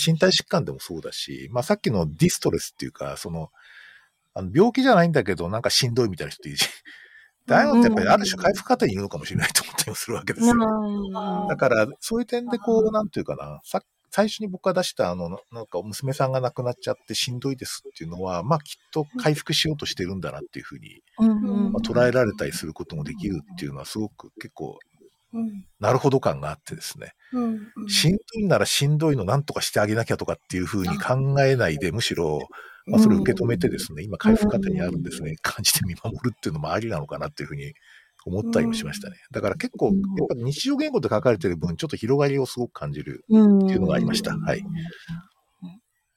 [0.04, 3.50] 身体疾患でもそうだし、まあ、さっきのディストレスっていうかその
[4.36, 6.68] あの病気じゃないんだけど、なんかしんどいみたいな人いるし、
[7.48, 10.54] ああいうのってやっぱりある種回復過程にいるのかもしれないと思ったりもするわけですよ。
[11.48, 13.80] だから、そういう点でこう、なんていうかな、さ
[14.10, 24.78] 最初に僕が出したあの、なんか娘さんが亡くなっちゃってしんどいですっていうのは、まあきっと回復しようとしてるんだなっていうふうに、まあ、捉えられたりすることもできるっていうのはすごく結構、
[25.80, 27.12] なるほど感があってですね、
[27.88, 32.40] しんどいならしんどいのなんとかしてあげなきゃとかっていうふうに考えないで、むしろ、
[32.86, 37.72] まあ、それを受け止めてですね、今回復過程にあるんですね、感じて見守るっていうのもありなのかなっていうふうに
[38.24, 39.16] 思ったりもしましたね。
[39.32, 39.94] だから結構、やっ
[40.28, 44.36] ぱり日常言語で書かれてる分、ちょっと広がりをすごく感じるっていうのがありました。
[44.36, 44.64] はい。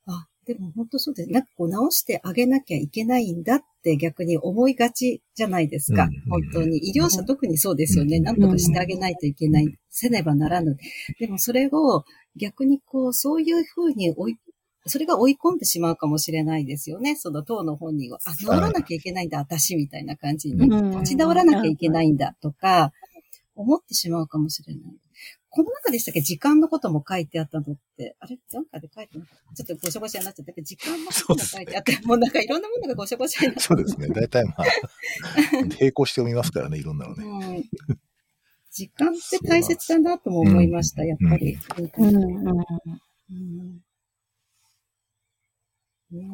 [0.06, 1.32] あ、でも本当そうです。
[1.32, 6.08] なんかこう直してあげなきゃいけないんだって逆に思いがちじゃないですか。
[6.30, 6.90] 本当に。
[6.90, 8.20] 医療者特にそうですよね。
[8.20, 9.68] なんとかしてあげないといけない。
[9.90, 10.78] せねばならぬ。
[11.20, 12.04] でもそれを
[12.36, 14.38] 逆にこう、そういうふうに追い
[14.86, 17.16] それが追い込んでしまうかもしれないですよね。
[17.16, 20.70] その当の本人は、あ、治らなきゃいけないんだ、私みたいな感じに。
[20.92, 22.92] 立ち直らなきゃいけないんだとか、
[23.56, 24.84] 思ってしまうかもしれない。
[25.52, 26.22] この中でしたっけ？
[26.22, 28.38] 時間のことも書いてあったのって、あれ？
[28.54, 29.64] なんかで書いてなかった？
[29.64, 33.62] ちょっとごしゃごしゃになっちゃったけど、時間のことも書いてあって、もうなんかいろんなものがごしゃごしゃになって。
[33.62, 34.08] そうですね。
[34.10, 34.64] 大体まあ、
[35.80, 37.26] 並行して読みますからね、いろんなのね。
[37.26, 37.70] うん。
[38.72, 41.58] 時間って大切だなとも思いました、やっぱり。
[41.98, 42.48] うん。
[42.48, 42.66] うん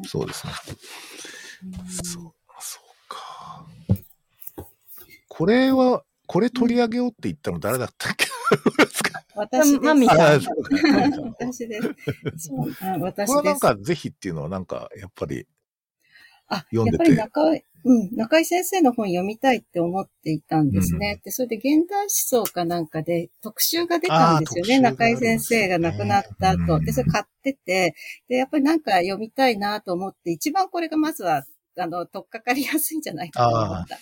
[0.06, 0.52] そうですね。
[2.02, 3.66] そう、そうか。
[5.28, 8.26] これは、これ取り上げようって言ったの誰だったっけ？
[9.34, 9.80] 私です。
[9.80, 10.40] マミさん。
[11.38, 12.48] 私です。
[12.48, 15.46] そう、私これはなんかぜひっていうのはなんか、やっぱり、
[16.48, 17.14] あ、読んでて。
[17.14, 21.18] やっぱりうん、中井先生の本読みたいって思っていたんですね。
[21.18, 24.80] うん、で、それで現代思想かなんかで特集が出たんですよね。
[24.80, 26.80] 中井先生が亡くなった後。
[26.80, 27.94] で、それ買ってて、
[28.28, 31.44] で、やっぱりなんか読みたいなと思って、一番これがまずは、
[31.78, 33.98] あの、とっかかりやすいんじゃないかと思った。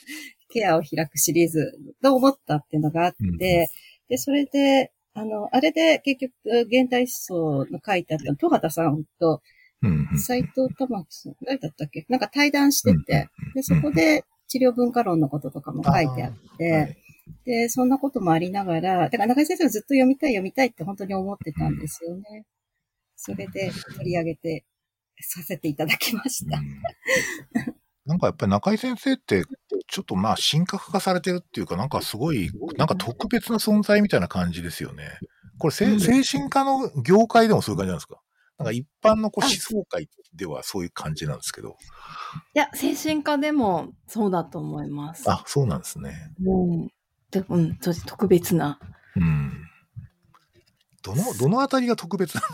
[0.48, 3.68] ケアを開くシリーズと思ったっていうのがあって、うん、で、
[4.16, 6.32] それで、あの、あれで結局、
[6.62, 9.42] 現代思想の書いてあった戸畑さんと、
[10.16, 12.06] 斎藤玉木さん、誰だったっけ？
[12.08, 16.98] なんか対談してて、で、そこで治療文化論のこととかも書いてあって、
[17.44, 22.44] で、そんなこともありながら、だから中井先生はずっと読みたい読みたいって本当に思ってたんですよね。
[23.16, 24.64] それで取り上げて
[25.20, 26.60] させていただきました。
[28.04, 29.44] なんかやっぱり中井先生って、
[29.86, 35.04] ちょっとまあ神格化されてるっていうか、なんかすごい、なんか特別な存在みたいな感じですよね。
[35.58, 38.20] これ、精神科の業界でもそういう感じなんですか？
[38.58, 41.76] なんか一般のこう思想界ではそういう感じなんですけど。
[42.54, 45.28] いや、精神科でもそうだと思います。
[45.30, 46.32] あ、そうなんですね。
[46.44, 46.88] うん。
[47.30, 47.76] でうん、
[48.06, 48.78] 特別な。
[49.16, 49.52] うん。
[51.02, 52.44] どの、どのあたりが特別なん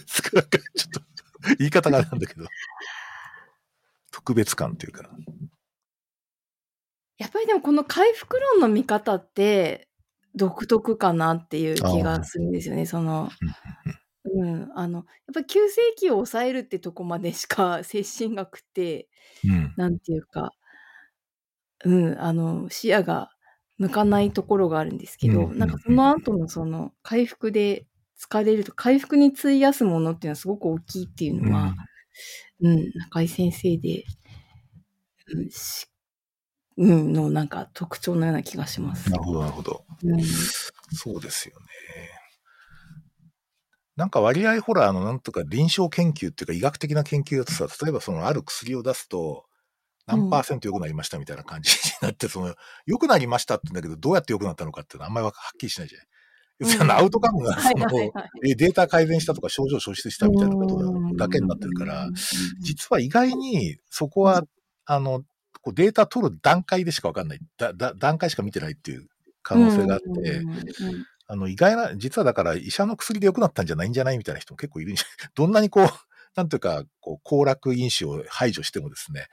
[0.00, 0.42] ですか？
[0.42, 1.00] ちょっと、
[1.58, 2.46] 言い方があれなんだけど。
[4.12, 5.10] 特別感っていうか。
[7.18, 9.88] やっぱりでもこの回復論の見方って
[10.36, 12.86] 独特かなっていう気がするんですよね。
[12.86, 13.28] その、
[14.34, 19.08] うん、あの、やっぱ急性期を抑えるってとこまでしか 精神学って、
[19.44, 20.52] うん、なんていうか、
[21.84, 23.30] うん、あの、視野が
[23.78, 27.86] 向かないところがあるんですけど、うん、なんかその後のその回復で
[28.18, 31.74] 疲れると、回復に費やすものっていうのはすごく大きいっていうのは、
[32.60, 34.04] うん、中井先生で、
[36.76, 39.10] うん、うん、のなんか特徴のような気がします。
[39.10, 39.84] なるほど、なるほど。
[40.02, 40.22] うん、
[40.92, 41.66] そうですよね。
[43.98, 49.44] なんか割合ほら、あの、なんとか臨床研究っていうか医学的な研究だとさ、例えばそのある薬を出すと、
[50.06, 52.54] 何パーセント良くなりましたみたいな感じになって、その、
[52.86, 56.06] 良くなりましたって言うんだけど、どうやって良くなったのかっていうのはあんまりはっきりしないじゃない。
[56.60, 57.88] 要するにアウトカムが、 その、
[58.42, 62.08] データ改善したとか症状消失したみたいなことだけになってるから、
[62.60, 64.44] 実は意外にそこは、
[64.84, 65.24] あの、
[65.60, 67.40] こうデータ取る段階でしかわかんない。
[67.56, 69.08] だだ、段階しか見てないっていう
[69.42, 70.42] 可能性があって、
[71.28, 75.30] あの、意外な、実はだから医者の薬で良くなったんじゃないんじゃないみたいな人も結構いるんじゃない。
[75.36, 75.88] どんなにこう、
[76.34, 79.26] なんというか、こう、行楽因子を排除してもですね、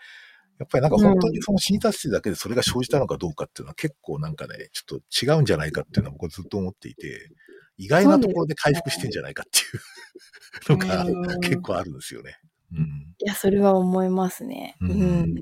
[0.60, 7.30] やっぱりなんか本当にその死に達成だけでそれが生じたのかどうかっていうのは結構なんかね、ちょっと違うんじゃないかっていうのは僕はずっと思っていて、
[7.78, 10.78] 意外なところで回復してんじゃないかっていう
[11.16, 12.38] のが結構あるんですよね。
[12.72, 14.76] うん、いや、それは思いますね。
[14.82, 14.92] うん。
[14.92, 14.94] う
[15.24, 15.36] ん、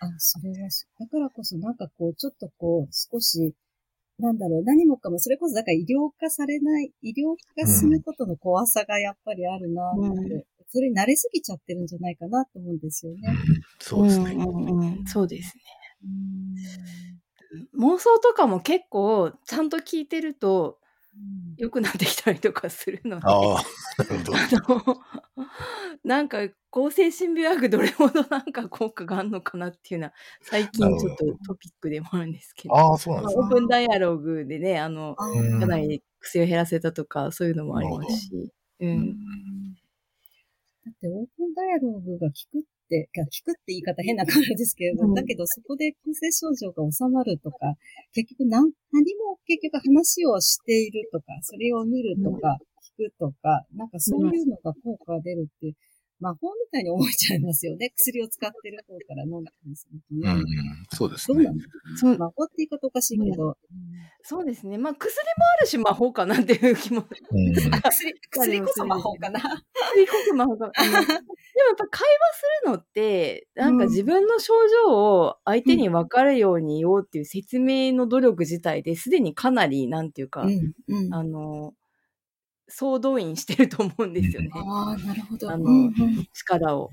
[0.00, 3.54] あ、それは、だからこそなんかこう、ちょっとこう、少し、
[4.18, 13.20] なんだろう、何もかも、それこそだから医療化されない、医療化が進むことの怖さがやっぱりあるなって、うん、それに慣れすぎちゃってるんじゃないかなと思うんですよね。
[13.28, 13.36] うん、
[13.78, 14.32] そうですね。
[14.32, 15.62] うんうん、そうですね。
[17.78, 20.78] 妄想とかも結構ちゃんと聞いてると
[21.56, 23.30] 良くなってきたりとかするので、あ
[24.68, 25.00] の
[26.04, 30.12] なんか抗精神病薬どれほどなんか効果があるのかなっていうのは
[30.42, 39.16] 最近ちょっとトピックでもあるんですけど、あそうなんですね、オープンダイアログでね、あの、かなり薬を減らせたとかそういうのもありますし、うん。
[40.84, 47.74] だってオープンダイアログが効くって、効くって言い方変な感じですけれど、うん、だけどそこで空性症状が収まるとか、
[48.12, 52.58] 結局何何も結局話をしているとか、それを見るとか、
[52.98, 55.74] 聞くとか、なんかそういうのが効果が出るって、
[56.18, 57.92] 魔法みたいに思えちゃいますよね。
[57.96, 60.32] 薬を使ってる方から飲んだりするとね。
[60.32, 60.44] うん、
[60.92, 61.44] そうですね。
[61.96, 63.48] そうなん魔法って言い方おかしいけど。
[63.48, 63.56] うん、
[64.22, 64.78] そうですね。
[64.78, 65.20] まあ薬も
[65.58, 67.04] あるし魔法かなっていう気も。
[67.30, 67.52] うん、
[67.82, 69.40] 薬、薬こそ魔法かな。
[69.40, 70.72] 薬こそ魔法かな。
[70.82, 74.54] でもやっぱ会話するのって、なんか自分の症
[74.86, 80.46] 状を相手に分かるように言おうっていう説明の努力自体ですでにかなり、なんていうか、
[81.12, 81.74] あの、
[82.68, 84.50] 総動員してると思うんですよね。
[84.54, 85.50] ああ、なるほど。
[85.50, 86.90] あの、うんうん、力を。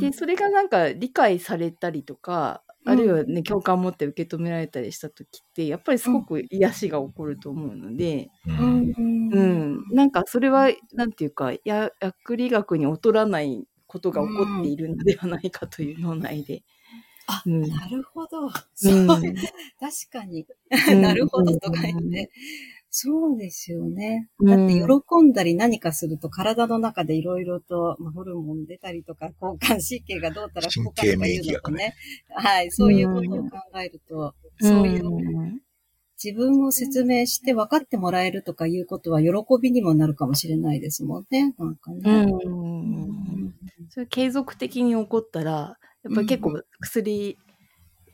[0.00, 8.94] で、それがなんか理解されたりとか、あるいはね、共感を持って受け止められたりした時って、やっぱりすごく癒しが起こると思うので、うん、
[9.32, 16.62] うん、なんかそれは、なんていうか、や薬理学に劣らないことが起こっているのではないかという脳内で。
[17.26, 18.50] あ、うん、なるほど。
[18.74, 19.20] そう、確
[20.10, 20.46] かに。
[21.02, 22.30] なるほどとか言って。
[23.00, 24.28] そうですよね。
[24.44, 31.94] だって喜んだり何かすると体の中でいろいろと、まあ、ホルモン出たりとか、交感神経がどうたら こうかとかいうのとね。
[32.30, 35.60] はい、そういうことを考えると、そういう
[36.22, 39.30] 自分を説明して分かってもらえるとかいうことは喜
[39.62, 41.54] びにもなるかもしれないですもんね。
[41.56, 42.02] なんかね。
[42.44, 43.54] うん。
[43.90, 47.38] それ継続的に起こったら、やっぱり結構薬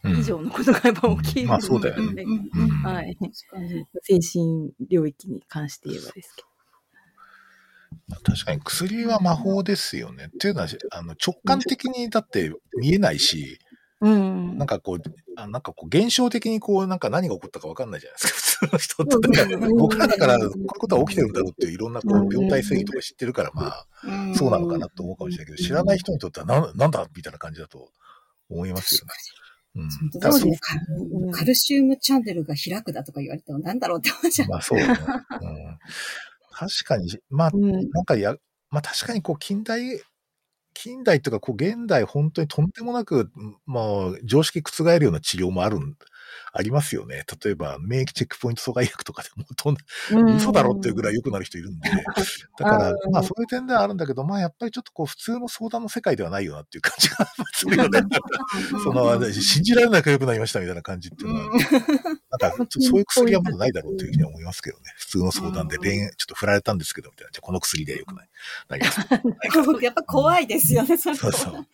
[0.05, 2.25] 以上のことがやっぱ起きる、まあそうだよね。
[2.83, 3.17] はい。
[4.03, 6.49] 精神領域に関して言えばですけど。
[8.23, 10.27] 確かに薬は魔法ですよね。
[10.27, 13.59] っていうのは、あの直感的にだって見えないし、
[14.01, 14.59] うん。
[14.59, 14.99] なんかこう、
[15.37, 19.29] あなんかこう、現象的にこう、なんか何が起こったかわかんないじゃないですか、 普通の人って。
[19.29, 23.87] だから僕らだから、こういうことは起きてるんだろうっていういろんなこう、病態正義とか知ってるから、まあ、
[24.35, 27.91] そうなのかなと思うかもしれないけど、知らない人にとってはな、なんだみたいな感じだと
[28.51, 29.13] 思いますよね。
[29.75, 30.20] うん。
[30.20, 30.31] カ
[31.37, 34.49] カルシウムチャンネルが開くだとか言われてもなんだろうって思っちゃう。
[34.49, 34.99] まあそうだね。
[34.99, 35.79] うん。
[36.53, 37.91] 確かに、まあ、うん。
[37.91, 38.37] なんかや、
[38.70, 40.01] まあ確かにこう近代、
[40.75, 43.31] 近代とかこう現代本当にとんでもなく、
[43.66, 43.85] まあ
[44.25, 45.97] 常識覆るような治療もあるん、
[46.57, 47.25] ありますよね。
[47.45, 49.77] 例えば免疫チェックポイント阻害薬とかでもとん
[50.13, 51.91] うん嘘だろっていうぐらい良くなる人いるんで。
[52.59, 58.01] だからう、んまあそういう点ではあるんだけど、まあやっぱりちょっとこう普通の相談の世界ではないよなっていう感じが するよね。
[58.85, 61.51] その、信じられなく良くなりましたみたいな感じっていうのは、
[62.39, 64.85] なんか、そういう薬はまだないだろうというふうには思いますけどね。
[64.97, 67.31] 普通の相談で恋愛、ちょっと振られたんですけど、みたいな。
[67.33, 68.29] じゃあこの薬で良くない。
[68.69, 69.01] なります。
[69.83, 71.67] やっぱ怖いですよね、それそうそう。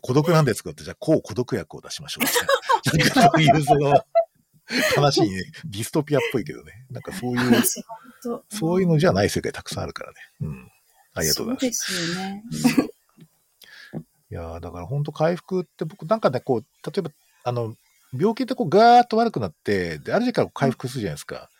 [0.00, 2.26] 孤独なんですけどって、じゃあ抗孤独薬を出しましょう。
[2.88, 2.96] そ
[3.36, 3.92] ういう、その、
[4.96, 6.86] 悲しいね、ディストピアっぽいけどね。
[6.90, 7.62] なんかそういう、
[8.48, 10.16] そういうのじゃない世界たくさんあるからね。
[10.40, 10.72] うん。
[11.14, 11.94] ありがとうございます。
[11.94, 12.90] そうですよね。
[14.30, 17.10] いやーだから本当回復って僕なんかね、こう、例えば、
[17.44, 17.76] あの、
[18.18, 21.50] 病気ってこうガーッと悪くなって、で、ある時から回復するじゃないですか。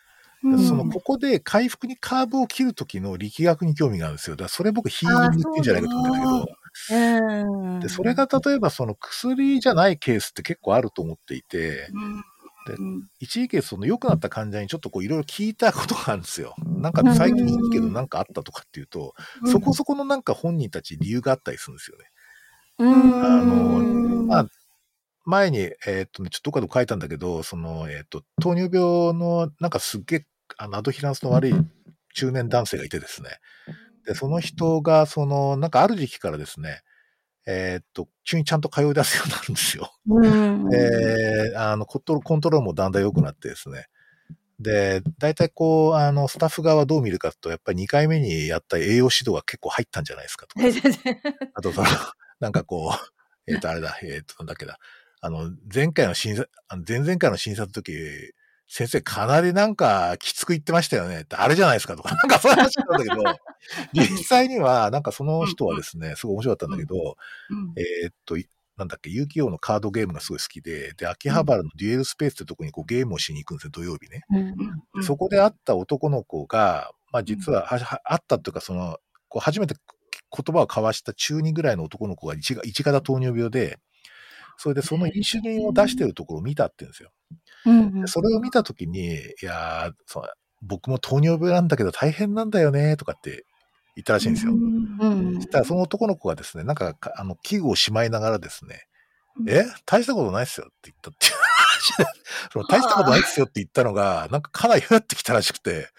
[0.43, 4.35] うんその、ここで回復にカーブを切る時の力学に興味があるんですよ。
[4.35, 7.79] だからそれ僕ヒーリングって言うんじゃないかと思うんだけど、うん。
[7.79, 11.89] で、それが例えばその薬じゃないケースって結構あると思っていて、
[12.65, 16.55] でうん一時期その良くなった患者にちょっとこういろいろ聞いたことがあるんですよ。
[16.65, 19.13] なんか最近いいけどなんかあったとかっていうと、
[19.45, 22.05] そこそこのなんか本人たち理由があったりするんですよね。
[22.79, 23.23] うん。
[23.23, 24.47] あのうんまあ、
[25.25, 30.25] 前に、えーっとね、ちょっとどっかで書いたんだけど、その、えーっと、糖尿病の、なんかすっげえ、
[30.57, 31.53] あの、アドヒランスの悪い
[32.13, 33.29] 中年男性がいてですね。
[34.05, 36.81] で、その人が、その、なんかある時期からですね、
[37.47, 39.91] えーっと、急にちゃんと通い出すようになるんですよ。
[40.07, 40.69] うん。
[40.69, 43.87] で、あの、コントロコントロールもだんだん良くなってですね。
[44.59, 50.65] で、大体こう、あの、スタッフ側はどう見るかと、やっぱり2回目にやった栄養指導が結構入ったんじゃないですかとか。
[51.53, 51.87] あとその、
[52.39, 52.93] なんかこ
[53.47, 54.79] う、えっ、と、あれだ、えっ、と、なんだっけだ。
[55.21, 57.93] あの、前回の審査、あの前々回の審査の時、
[58.67, 63.23] 先生かなりなんかきつく言ってましたよねって、あれじゃないですかとか、 なんかそういう話なんだけど、
[63.93, 67.17] 実際には、なんかその人はですね、すごい面白かったんだけど、
[67.49, 67.73] うん。
[67.77, 68.47] えっと、い
[68.77, 74.23] なんだっけ、遊戯王のカードゲームがすごい好きで、で、秋葉原のデュエルスペースってとこにこうゲームをしに行くんですよ、土曜日ね。
[74.95, 78.97] うんそこで会った男の子が、まあ実は、はは会ったっていうか、その、
[79.29, 83.79] こう初めて言葉を交わした中2ぐらいの男の子が一が一型糖尿病で、
[84.57, 87.11] それでそのインシュリンを出してるところを見たって言うんですよ。
[87.65, 90.23] うんでそれを見たときに、いやーそう
[90.61, 93.45] 僕も糖尿病なんだけど大変なんだよね、とかって
[93.95, 94.53] 言ったらしいんですよ。
[94.53, 98.87] うんそしたらその男の子がですね、なんかか、あの、器具をしまいながらですね、
[99.37, 99.49] うん。
[99.49, 99.65] え？
[99.85, 102.05] 大したことないっすよって言ったっていう話で。
[102.53, 105.89] その大したことないっすよって言ったのが、なんかかなりふってきたらしくて、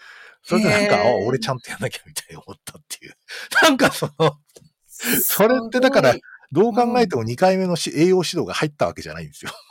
[0.43, 3.15] それでなんか、あ、俺ちゃんとやんなきゃみたいに思ったっていう。
[3.61, 4.37] なんかその、
[4.87, 6.19] それってだからす
[6.51, 9.51] どう考えても2回目のし栄養指導が入ったわけじゃないんですよ。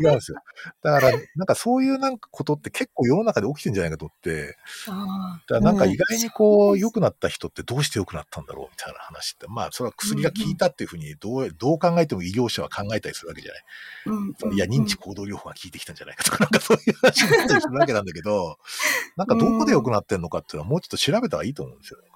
[0.01, 0.37] 違うんですよ。
[0.83, 4.57] だから、なんかそういうなんかことって結構世の中で起きてんじゃないかと思って、
[4.87, 13.63] あだからなんか意外にこううん良くなった人ってどうして良くなったんだろうみたいな話って、まあそれは薬が効いたっていうふうにどう、どう考えても医療者は考えたりするわけじゃない。
[14.07, 18.57] ーうんいや、認知行動療法が効いてきたんじゃないかとか、なんかそういう話になったりするわけなんだけど、
[19.15, 22.08] なんかどこで良くなってんのかっていうのはもうちょっと調べた方がいいと思うんですよね。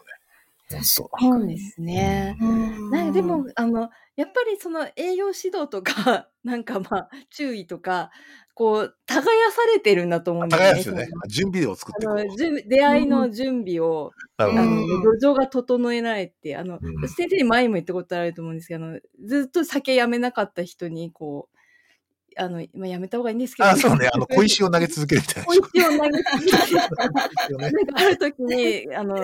[0.81, 2.37] そうですね。
[2.41, 8.11] うんなんかでも、あの、やっぱりその栄養指導とか、 なんかまあ、注意とか、
[8.55, 9.21] こう、耕
[9.51, 10.57] されてるんだと思うん当。
[10.57, 11.07] です高いですよね。
[11.27, 14.63] 準備を作って出会いの準備を、なるほど。
[14.63, 21.57] あのうん土壌が整えられて、あの、うん先生に前にも言ったことあると思うんですけど、あのずっと酒やめなかった人に、こう、
[22.37, 24.09] あの、まあ、やめた方がいいんですけど、あ、そうね。
[24.13, 25.47] あの、小石を投げ続けるみたいな。
[25.49, 29.15] 小石を投げ続けて、 小石をねなんかある時に、あの、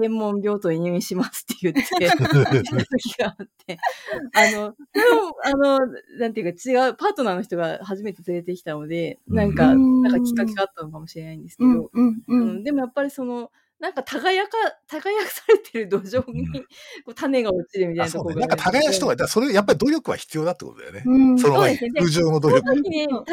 [0.00, 3.78] 天文病棟に入院しますって言って、時があって、
[4.34, 5.78] あの、それを、あの、
[6.18, 14.56] なんていうか違う、パートナーの人が初めて連れてきたので、なんか、うんなんかきっかけがあったのかもしれないんですけうんど、でもやっぱりその、なんか耕か、
[14.88, 16.58] 耕されてる土壌に、うんこ
[17.12, 18.06] う種が落ちるみたい。
[18.06, 21.02] なところがなんか耕しとか、それ、やっぱり努力は必要だってことだよね。
[21.06, 22.68] うんその前にそうですね空上の努そ力。
[22.70, 23.26] の時に耕し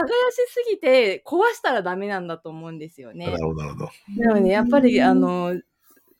[0.49, 3.25] すぎて壊したらダメなんだと思うんですよね。
[3.25, 3.89] なるほど、なるほど。
[4.17, 5.59] なので、やっぱり、あ、の、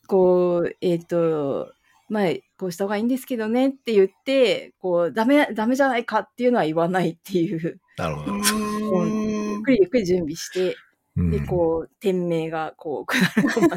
[0.06, 1.72] こう、えっ、と、
[2.10, 8.34] まあ、こうした方がいいんですけどねって言って、こう、ダメ、ダメじゃないかっていうのは言わないっていう、なるほど。
[8.34, 9.54] うん。
[9.54, 10.76] ゆっくりゆっくり準備して、
[11.18, 11.32] うん。
[11.32, 13.70] で、こう、店名が、こう、下る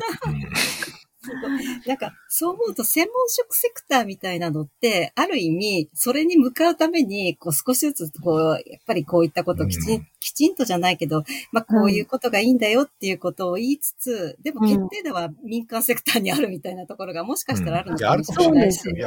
[1.87, 19.03] なんか、そう思うと専門職セクターみたいなのって、ある意味、それに向かうために、こう少しずつ、こう、やっぱりこういったことをきちん、うん、きちんとじゃないけど、まあこういうことがいいんだよっていうことを言いつつ、でも決定打は民間セクターにあるみたいなところがもしかしたらあるのかもしれないですよね。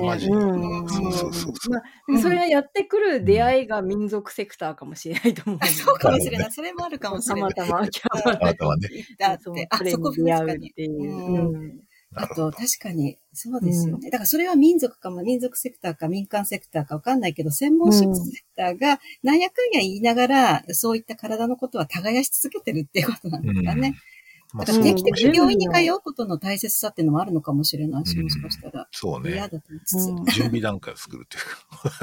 [2.22, 5.67] それがやってくる出会いが民族セクターかもしれないと思う。
[5.67, 6.51] そうかもしれない。
[6.51, 7.53] それもあるかもしれない。
[7.53, 8.89] たまたま、 たまたまね。
[9.17, 10.74] だって、あ、そこ確かに。
[12.14, 14.09] あと、確かに、そうですよね。
[14.09, 23.95] だからそれは民族かも、民族セクターか民間セクターかわかんないけど、専門職セクターが、なんやかんや言いながら、そういった体のことは耕し続けてるっていうことなんですかね。
[24.59, 28.88] だから定期的に病院に通うことの大切さっていうのもあるのかもしれないし、もしかしたら。
[28.91, 29.32] そうね。
[29.32, 30.36] 嫌だと思いつつ。
[30.36, 31.28] 準備段階を作るっ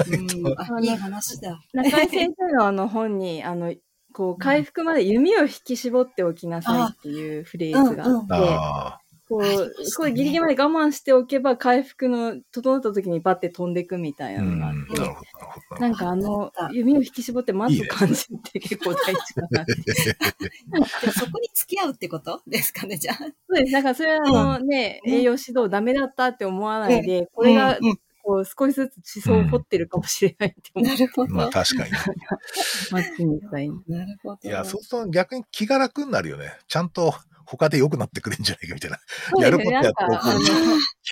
[0.05, 0.65] ていうか。
[0.75, 1.61] あ、いい話だ。
[1.73, 3.75] 中井先生のあの本に、あの、
[4.13, 19.73] こう、回復まで弓を引き絞っておきなさいっていうフレーズがあって、こう、すごいギリギリまで我慢しておけば、回復の、整った時にバッて飛んでいくみたいなのがあって、なんかあの、弓を引き絞って待つ感じって結構大事かなって。
[21.13, 23.17] そこに付き合うってことですかね、じゃあ。
[23.17, 23.71] そうです。
[23.71, 27.77] だからそれはあのね、栄養指導ダメだったって思わないで、これが、
[28.23, 30.87] こう少しずつ思想を掘ってるかもしれないって思う。
[30.87, 31.33] なるほど。
[31.33, 31.91] まあ確かに。
[32.91, 34.39] 待ちみたいなるほど。
[34.43, 36.57] いや、そうすると逆に気が楽になるよね。
[36.67, 37.13] ちゃんと
[37.49, 38.99] 他で良くなってくるんじゃないかみたいな。
[39.41, 39.89] やることやって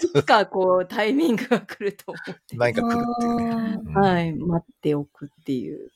[0.05, 2.55] いつかこうタイミングが来ると思って。
[2.55, 3.99] 何か来るっていうね。
[3.99, 5.91] はい、待っておくっていう。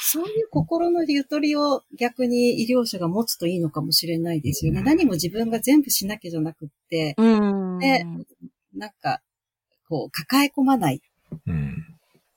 [0.00, 4.80] そういう心のゆとりを逆に医療者が持つといいのかもしれないですよね。
[4.80, 8.04] うん、何も自分が全部しなきゃじゃなくって、うん、で、
[8.74, 9.20] なんか、
[9.88, 11.00] こう、抱え込まない。
[11.46, 11.93] うん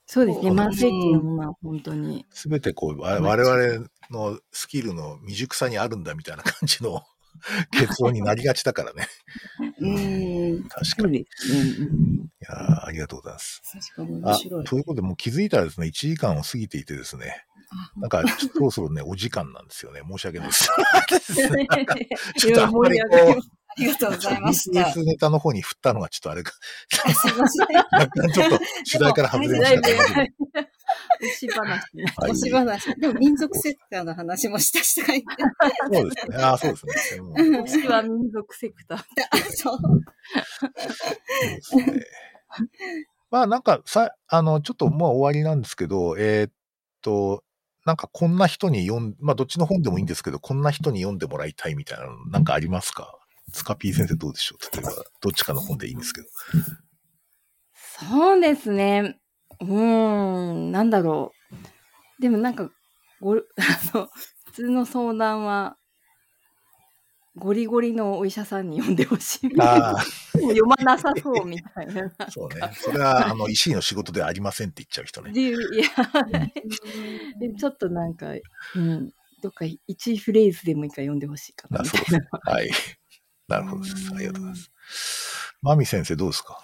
[0.07, 0.51] そうですね。
[0.51, 2.25] 慢性っていうのは本当に。
[2.31, 7.03] すべてこう、我々のスキルの未熟さにあるんだみたいな感じの
[7.71, 9.05] 結論になりがちだからね。
[9.79, 10.63] うん。
[10.69, 11.19] 確かに。
[11.19, 11.25] い
[12.39, 13.61] やありがとうございます。
[13.95, 14.63] 確かに面白い。
[14.63, 17.45] ということで、もう気づいたらですね、1時間を過ぎていてですね、
[17.97, 20.01] なんか、そろそろね、お時間なんですよね。
[20.09, 20.69] 申し訳ないです。
[22.39, 24.89] ちょっとあんまりこう、ありがとうございました。
[24.89, 26.53] BS ネタの方に振ったのがちょっとあれか。
[26.89, 27.67] すいません。
[27.91, 30.33] 若干ちょっと主題から外れましたね。
[31.21, 31.81] 牛話。
[32.31, 32.99] 牛話。
[32.99, 35.27] でも民族セクターの話もした人がいて。
[35.93, 36.37] そうですね。
[36.37, 36.85] ああ、そうです
[37.19, 37.59] ね。
[37.63, 38.99] 牛は民族セクター。
[39.55, 39.77] そう。
[41.61, 42.03] そうですね。
[43.29, 46.51] まあなんかさ、あの、ちょっともう終わりなんですけど、えー、っ
[47.01, 47.43] と、
[47.85, 53.16] なんかこんな人に読ん、まあどっちの本でもいいんですけど、こんな人に読んでもらいたいみたいなのなんかありますか？
[53.57, 54.91] スカピー先生どうでしょう例えば、
[55.21, 56.27] どっちかの本でいいんですけど。
[57.73, 59.19] そうですね。
[59.59, 62.21] うーん、なんだろう。
[62.21, 62.69] でもなんか、
[63.19, 63.39] ご、 あ
[63.93, 64.09] の、
[64.45, 65.77] 普通の相談は、
[67.35, 69.49] ゴリゴリのお医者さんに読んでほしい。
[69.49, 72.11] 読まなさそうみたいな。
[72.29, 72.71] そうね。
[72.73, 75.31] それは、あの、医師の仕事ではありませんって言っちゃう人ね。
[75.35, 75.53] いや、
[77.41, 78.33] うん、 ちょっとなんか、
[78.75, 82.21] うん、どっか一フレーズでもいいから読んでほしいかなそうですね。
[82.43, 82.69] はい。
[83.47, 83.95] なるほどです。
[84.15, 84.71] ありがとうございます。
[85.61, 86.59] マミ先生どうですか？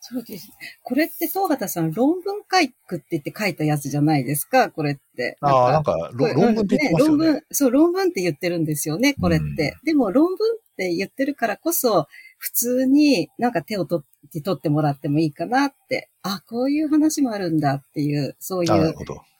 [0.00, 0.48] そうです。
[0.82, 5.36] これって東畑さん、論文書くって言って書いたやつじゃないですか、これって。
[5.42, 9.44] ああ、なんか論文って言ってますよね、ね、論文、そう、論文って言ってるんですよね、これって。
[9.44, 10.38] うん、でも論文っ
[10.78, 12.06] て言ってるからこそ、
[12.38, 16.08] 普通になんか手を取って取ってもらってもいいかなって。
[16.22, 18.94] あ、こういう話もあるんだっていう、そういう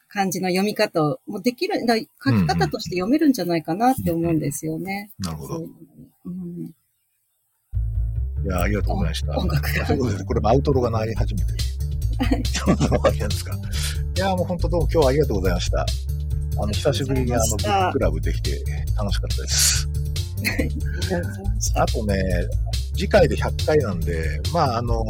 [0.08, 5.12] 感じの読み方を、もうできる、書き方として読めるんじゃないかなって思うんですよね。
[5.18, 5.66] なるほど。
[6.28, 6.74] うん、
[8.44, 9.38] いや、ありがとうございました。
[9.38, 9.86] 音楽が。
[10.24, 11.58] これアウトロが鳴り始めてる。
[12.46, 13.54] そんなわけなんですか。
[13.54, 13.58] い
[14.18, 15.86] や、もう本当どうも今日はありがとうございました。
[16.60, 18.64] あの、久しぶりにあの、ブッククラブできて
[18.96, 19.88] 楽しかったです。
[21.74, 22.22] あとね、
[22.94, 25.04] 次回で100回なんで、まあ、あの、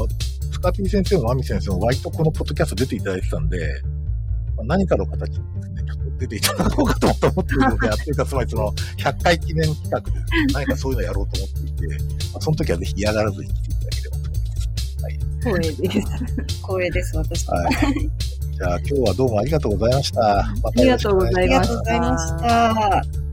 [0.53, 3.83] スカピー先生もマミ先生も割とこのポッドキャスト出ていただいてたんで、
[4.57, 5.41] まあ、何かの形
[6.19, 10.11] 出ていただこうかと思っているので、というか、つまりその、100回記念企画で、
[10.53, 15.03] 何かそういうのやろうと思っていて、まあ、その時はぜひ嫌がらずに来ていただければと思います。
[15.03, 15.19] はい。
[15.41, 16.57] 光栄です。
[16.63, 17.75] 光栄です、私はい。
[18.59, 20.21] じゃあ今日はどうもありがとうございました。
[20.63, 21.41] またありがとうございました。
[21.41, 23.28] ありがとうございました。